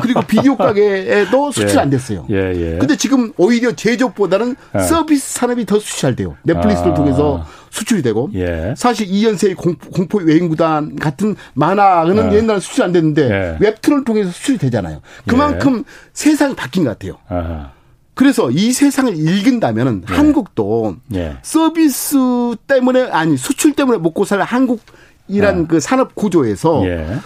[0.00, 1.80] 그리고 비디오 가게에도 수출 예.
[1.80, 2.24] 안 됐어요.
[2.30, 2.78] 예, 예.
[2.78, 4.78] 근데 지금 오히려 제조보다는 예.
[4.78, 6.36] 서비스 산업이 더 수출 돼요.
[6.44, 6.94] 넷플릭스를 아.
[6.94, 8.30] 통해서 수출이 되고.
[8.34, 8.74] 예.
[8.76, 12.36] 사실 이연세의 공포, 공포 외인 구단 같은 만화는 예.
[12.36, 13.56] 옛날에 수출 안 됐는데 예.
[13.58, 15.00] 웹툰을 통해서 수출이 되잖아요.
[15.26, 15.82] 그만큼
[16.12, 17.18] 세상이 바뀐 것 같아요.
[17.28, 17.72] 아하.
[18.14, 20.96] 그래서 이 세상을 읽은다면은 한국도
[21.42, 22.16] 서비스
[22.68, 24.80] 때문에 아니 수출 때문에 먹고 살 한국
[25.30, 27.18] 이란 그 산업 구조에서 예.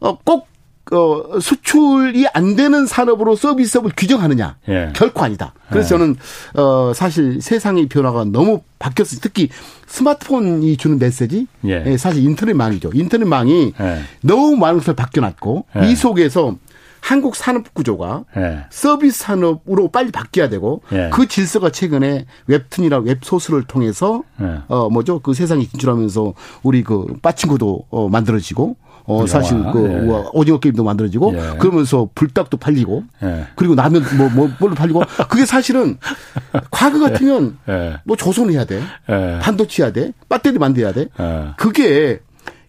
[0.00, 0.48] 어, 꼭
[0.92, 4.56] 어, 수출이 안 되는 산업으로 서비스업을 규정하느냐?
[4.68, 4.92] 예.
[4.94, 5.52] 결코 아니다.
[5.68, 5.88] 그래서 예.
[5.90, 6.16] 저는
[6.54, 9.20] 어, 사실 세상의 변화가 너무 바뀌었어요.
[9.22, 9.48] 특히
[9.86, 11.84] 스마트폰이 주는 메시지, 예.
[11.86, 12.90] 예 사실 인터넷망이죠.
[12.92, 14.00] 인터넷망이 예.
[14.22, 16.56] 너무 많은 것을 바뀌어놨고 이 속에서
[17.00, 18.66] 한국 산업 구조가 예.
[18.70, 21.10] 서비스 산업으로 빨리 바뀌어야 되고 예.
[21.12, 24.60] 그 질서가 최근에 웹툰이나 웹소설을 통해서 예.
[24.68, 28.76] 어 뭐죠 그 세상에 진출하면서 우리 그 빠친코도 어 만들어지고
[29.06, 30.28] 어 사실 그 예.
[30.32, 31.58] 오징어 게임도 만들어지고 예.
[31.58, 33.46] 그러면서 불닭도 팔리고 예.
[33.56, 35.98] 그리고 라면 뭐뭐 뭘로 팔리고 그게 사실은
[36.70, 37.58] 과거 같으면
[38.04, 38.80] 뭐 조선해야 돼
[39.40, 41.08] 반도체 해야 돼 배터리 만들어야 돼
[41.56, 42.20] 그게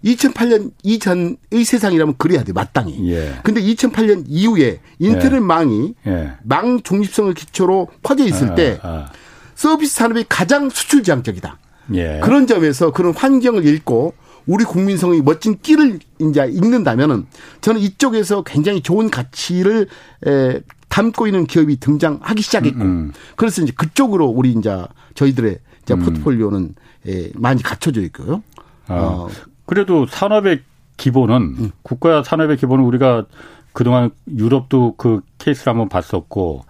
[0.04, 3.12] 2008년 이전의 세상이라면 그래야 돼 마땅히.
[3.12, 3.39] 예.
[3.43, 6.12] 근데 2008년 이후에 인터넷 망이 예.
[6.12, 6.32] 예.
[6.43, 9.12] 망 중립성을 기초로 퍼져 있을 아, 때 아.
[9.56, 11.60] 서비스 산업이 가장 수출 지향적이다.
[11.93, 12.20] 예.
[12.24, 14.14] 그런 점에서 그런 환경을 읽고
[14.47, 17.28] 우리 국민성의 멋진 끼를 이제 읽는다면은
[17.62, 19.88] 저는 이쪽에서 굉장히 좋은 가치를
[20.26, 23.14] 에, 담고 있는 기업이 등장하기 시작했고 음, 음.
[23.36, 24.84] 그래서 이제 그쪽으로 우리 이제
[25.16, 25.99] 저희들의 이제 음.
[25.99, 26.76] 포트폴리오는
[27.08, 28.43] 에, 많이 갖춰져 있고요.
[28.88, 28.95] 아.
[28.95, 29.30] 어,
[29.72, 30.63] 그래도 산업의
[30.97, 31.72] 기본은 음.
[31.82, 33.26] 국가 산업의 기본은 우리가
[33.72, 36.65] 그동안 유럽도 그 케이스를 한번 봤었고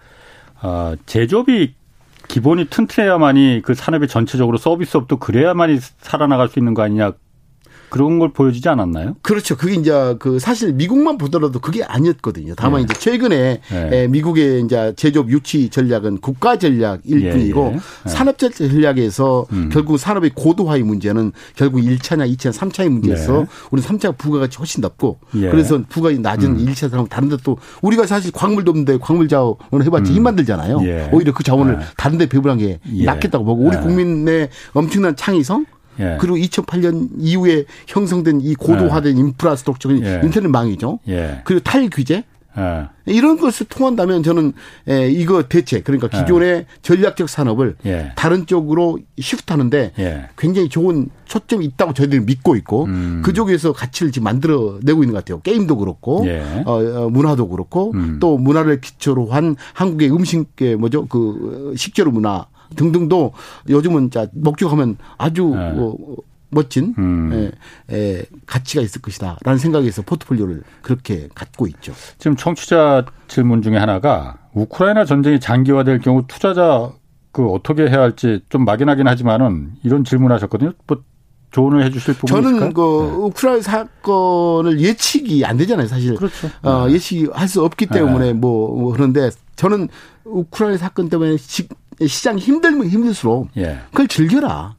[0.62, 1.74] 어, 제조업이
[2.28, 7.10] 기본이 튼튼해야만이 그 산업이 전체적으로 서비스업도 그래야만이 살아나갈 수 있는 거 아니냐
[7.92, 9.16] 그런 걸 보여주지 않았나요?
[9.20, 9.54] 그렇죠.
[9.54, 12.54] 그게 이제 그 사실 미국만 보더라도 그게 아니었거든요.
[12.56, 12.84] 다만 네.
[12.84, 14.08] 이제 최근에 네.
[14.08, 18.08] 미국의 이제 제조업 유치 전략은 국가 전략일 예, 뿐이고 예, 예.
[18.08, 19.68] 산업 전략에서 음.
[19.70, 23.46] 결국 산업의 고도화의 문제는 결국 1차냐 2차, 3차의 문제에서 네.
[23.70, 25.50] 우리 3차 부가가치 훨씬 높고 예.
[25.50, 26.64] 그래서 부가가 낮은 음.
[26.64, 30.16] 1차 사람 다른 데 또 우리가 사실 광물도 없는데 광물 자원을 해봤자 음.
[30.16, 30.80] 힘 만들잖아요.
[30.84, 31.10] 예.
[31.12, 31.84] 오히려 그 자원을 네.
[31.98, 35.66] 다른 데 배분한 게 낫겠다고 보고 우리 국민의 엄청난 창의성
[35.98, 36.16] 예.
[36.20, 39.20] 그리고 2008년 이후에 형성된 이 고도화된 예.
[39.20, 40.20] 인프라스트럭처인 예.
[40.24, 41.00] 인터넷 망이죠.
[41.08, 41.42] 예.
[41.44, 42.24] 그리고 탈규제
[42.58, 42.88] 예.
[43.06, 44.52] 이런 것을 통한다면 저는
[44.88, 46.20] 에, 이거 대체 그러니까 예.
[46.20, 48.12] 기존의 전략적 산업을 예.
[48.14, 50.28] 다른 쪽으로 시프트하는데 예.
[50.36, 53.22] 굉장히 좋은 초점이 있다고 저희들이 믿고 있고 음.
[53.24, 55.40] 그쪽에서 가치를 지금 만들어내고 있는 것 같아요.
[55.40, 56.42] 게임도 그렇고 예.
[56.66, 58.18] 어, 어, 문화도 그렇고 음.
[58.20, 63.32] 또 문화를 기초로 한 한국의 음식의 뭐죠 그 식재료 문화 등등도
[63.68, 65.74] 요즘은 자 목격하면 아주 네.
[65.76, 65.94] 어,
[66.52, 67.50] 멋진 음.
[67.90, 71.94] 에, 에, 가치가 있을 것이다라는 생각에서 포트폴리오를 그렇게 갖고 있죠.
[72.18, 76.92] 지금 청취자 질문 중에 하나가 우크라이나 전쟁이 장기화될 경우 투자자
[77.32, 80.72] 그 어떻게 해야 할지 좀 막연하긴 하지만은 이런 질문하셨거든요.
[80.86, 81.02] 뭐
[81.52, 82.72] 조언을 해주실 부분 저는 있을까요?
[82.72, 83.16] 그 네.
[83.16, 86.14] 우크라이나 사건을 예측이 안 되잖아요, 사실.
[86.16, 86.50] 그렇죠.
[86.62, 86.94] 어, 네.
[86.94, 88.32] 예측할 수 없기 때문에 네.
[88.32, 89.88] 뭐, 뭐 그런데 저는
[90.24, 91.36] 우크라이나 사건 때문에
[92.06, 93.78] 시장 힘들면 힘들수록 예.
[93.90, 94.74] 그걸 즐겨라.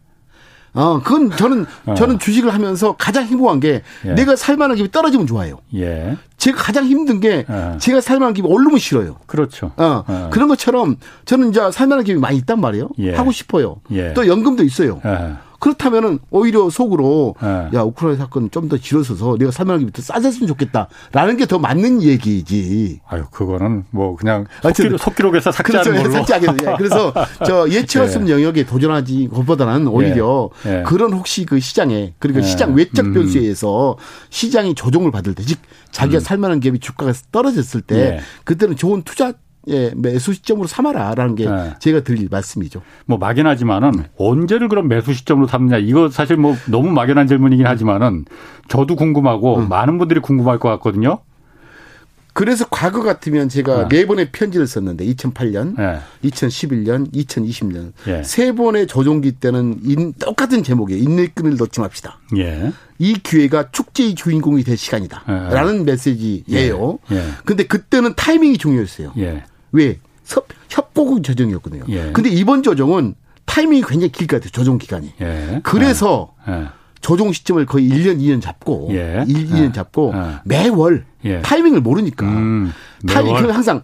[0.76, 1.94] 어, 그건 저는 어.
[1.94, 4.14] 저는 주식을 하면서 가장 행복한 게 예.
[4.14, 5.60] 내가 살만한 기업이 떨어지면 좋아요.
[5.76, 6.18] 예.
[6.38, 7.78] 제가 가장 힘든 게 어.
[7.80, 9.18] 제가 살만한 기업이 오르면 싫어요.
[9.28, 9.72] 그렇죠.
[9.78, 10.30] 어, 어.
[10.32, 12.90] 그런 것처럼 저는 이제 살만한 기업이 많이 있단 말이에요.
[13.00, 13.14] 예.
[13.14, 13.82] 하고 싶어요.
[13.92, 14.14] 예.
[14.14, 15.00] 또 연금도 있어요.
[15.64, 15.74] 어.
[15.74, 17.70] 그렇다면은 오히려 속으로 네.
[17.74, 23.00] 야 우크라이나 사건 좀 더 길어서서 내가 살만하게 부터 싸졌으면 좋겠다라는 게 더 맞는 얘기지.
[23.08, 26.10] 아유 그거는 뭐 그냥 속기록, 속기록에서 삭제하는 그렇죠.
[26.10, 26.26] 걸로.
[26.26, 26.76] 삭제하게 예.
[26.78, 27.14] 그래서
[27.46, 28.34] 저 예측할 수 없는 예.
[28.36, 30.80] 영역에 도전하지 것보다는 오히려 예.
[30.80, 30.84] 예.
[30.84, 32.44] 그런 혹시 그 시장에 그리고 예.
[32.44, 33.14] 시장 외적 음.
[33.14, 33.98] 변수에 의해서
[34.30, 35.60] 시장이 조정을 받을 때 즉
[35.92, 36.22] 자기가 음.
[36.22, 38.20] 살만한 기업이 주가가 떨어졌을 때 예.
[38.46, 39.34] 그때는 좋은 투자
[39.70, 41.74] 예, 매수 시점으로 삼아라라는 게 네.
[41.80, 42.82] 제가 드릴 말씀이죠.
[43.06, 48.26] 뭐 막연하지만은 언제를 그럼 매수 시점으로 삼느냐 이거 사실 뭐 너무 막연한 질문이긴 하지만은
[48.68, 49.70] 저도 궁금하고 음.
[49.70, 51.20] 많은 분들이 궁금할 것 같거든요.
[52.34, 56.00] 그래서 과거 같으면 제가 네, 네 번의 편지를 썼는데 2008년, 네.
[56.24, 58.24] 2011년, 2020년 예.
[58.24, 62.20] 세 번의 조종기 때는 인, 똑같은 제목에 인내끈을 놓지 맙시다.
[62.38, 62.72] 예.
[62.98, 65.84] 이 기회가 축제의 주인공이 될 시간이다라는 예.
[65.84, 67.00] 메시지예요.
[67.12, 67.24] 예.
[67.46, 69.14] 근데 그때는 타이밍이 중요했어요.
[69.74, 69.78] 예.
[69.78, 70.00] 왜?
[70.70, 71.84] 협곡의 조정이었거든요.
[71.90, 72.12] 예.
[72.14, 73.16] 근데 이번 조정은
[73.46, 74.52] 타이밍이 굉장히 길 것 같아요.
[74.52, 75.14] 조정 기간이.
[75.22, 75.60] 예.
[75.64, 76.54] 그래서 예.
[76.54, 76.66] 예.
[77.02, 79.26] 조정 시점을 거의 1년, 2년 잡고 예.
[79.28, 79.72] 1, 2년 예.
[79.74, 80.40] 잡고 예.
[80.46, 81.42] 매월 예.
[81.42, 82.72] 타이밍을 모르니까 음,
[83.08, 83.82] 타이밍 항상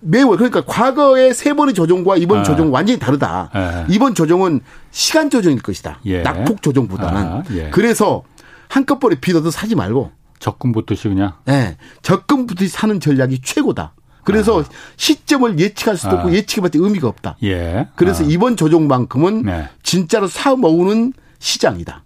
[0.00, 2.42] 매월 그러니까 과거의 세 번의 조정과 이번 아.
[2.42, 3.50] 조정은 완전히 다르다.
[3.52, 3.86] 아.
[3.88, 4.60] 이번 조정은
[4.90, 6.00] 시간 조정일 것이다.
[6.06, 6.22] 예.
[6.22, 7.20] 낙폭 조정보다는.
[7.22, 7.42] 아.
[7.52, 7.70] 예.
[7.70, 8.24] 그래서
[8.68, 10.10] 한꺼번에 빚 얻어 사지 말고
[10.40, 11.32] 적금부터 그냥.
[11.46, 11.76] 네.
[12.02, 13.94] 적금부터 사는 전략이 최고다.
[14.28, 14.64] 그래서 아.
[14.96, 16.32] 시점을 예측할 수도 없고 아.
[16.32, 17.36] 예측해봤자 의미가 없다.
[17.44, 17.88] 예.
[17.96, 18.26] 그래서 아.
[18.28, 19.68] 이번 조정만큼은 네.
[19.82, 22.04] 진짜로 사 모으는 시장이다.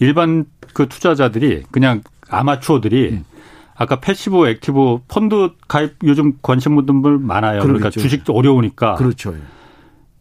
[0.00, 0.44] 일반
[0.74, 3.24] 그 투자자들이 그냥 아마추어들이 음.
[3.76, 7.60] 아까 passive active 펀드 가입 요즘 관심 분들 많아요.
[7.60, 7.78] 그러겠죠.
[7.78, 8.96] 그러니까 주식 어려우니까.
[8.96, 9.34] 그렇죠.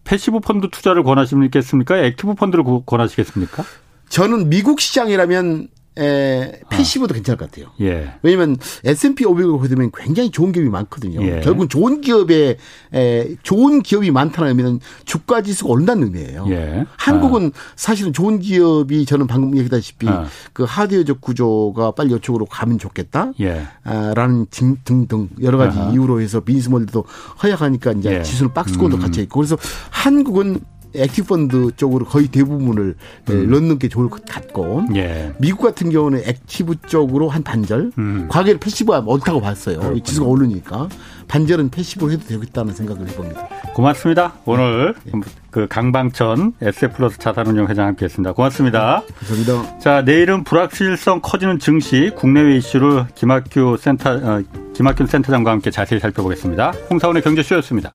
[0.06, 1.98] passive 펀드 투자를 권하시겠습니까?
[1.98, 3.64] active 펀드를 권하시겠습니까?
[4.10, 5.68] 저는 미국 시장이라면
[5.98, 7.16] 에, passive도 아.
[7.16, 7.68] 괜찮을 것 같아요.
[7.82, 8.14] 예.
[8.24, 11.22] 왜냐면 S&P 500을 보게 되면 굉장히 좋은 기업이 많거든요.
[11.24, 11.42] 예.
[11.42, 12.58] 결국 좋은 기업에
[12.94, 16.46] 에, 좋은 기업이 많다는 의미는 주가 지수가 오른다는 의미예요.
[16.50, 16.86] 예.
[16.98, 17.60] 한국은 아.
[17.76, 20.26] 사실은 좋은 기업이 저는 방금 얘기다시피 아.
[20.54, 23.32] 그 하드웨어적 구조가 빨리 이쪽으로 가면 좋겠다.
[23.42, 23.68] 예.
[23.84, 25.92] 아, 라는 등등 여러 가지 아하.
[25.92, 27.06] 이유로 해서 모델도
[27.44, 28.24] 허약하니까 이제 예.
[28.24, 29.02] 지수는 박스권도 음.
[29.02, 29.58] 갇혀 있고 그래서
[29.90, 30.62] 한국은
[30.96, 32.96] active 펀드 쪽으로 거의 대부분을
[33.30, 33.50] 예, 음.
[33.50, 35.34] 넣는 게 좋을 것 같고 예.
[35.40, 38.28] 미국 같은 경우는 active 쪽으로 한 반절 음.
[38.30, 39.80] 과거에 passive가 옳다고 봤어요.
[39.80, 40.04] 그렇군요.
[40.04, 40.90] 지수가 오르니까
[41.28, 43.48] 반절은 passive로 해도 되겠다는 생각을 해봅니다.
[43.74, 44.34] 고맙습니다.
[44.46, 45.14] 오늘 네.
[45.50, 48.34] 그 강방천 에셋플러스 자산운용 회장 함께했습니다.
[48.34, 49.04] 고맙습니다.
[49.08, 49.80] 네, 감사합니다.
[49.80, 54.42] 자 내일은 불확실성 커지는 증시 국내외 이슈를 김학균 센터 어,
[54.74, 56.72] 김학균 센터장과 함께 자세히 살펴보겠습니다.
[56.90, 57.92] 홍사원의 경제쇼였습니다.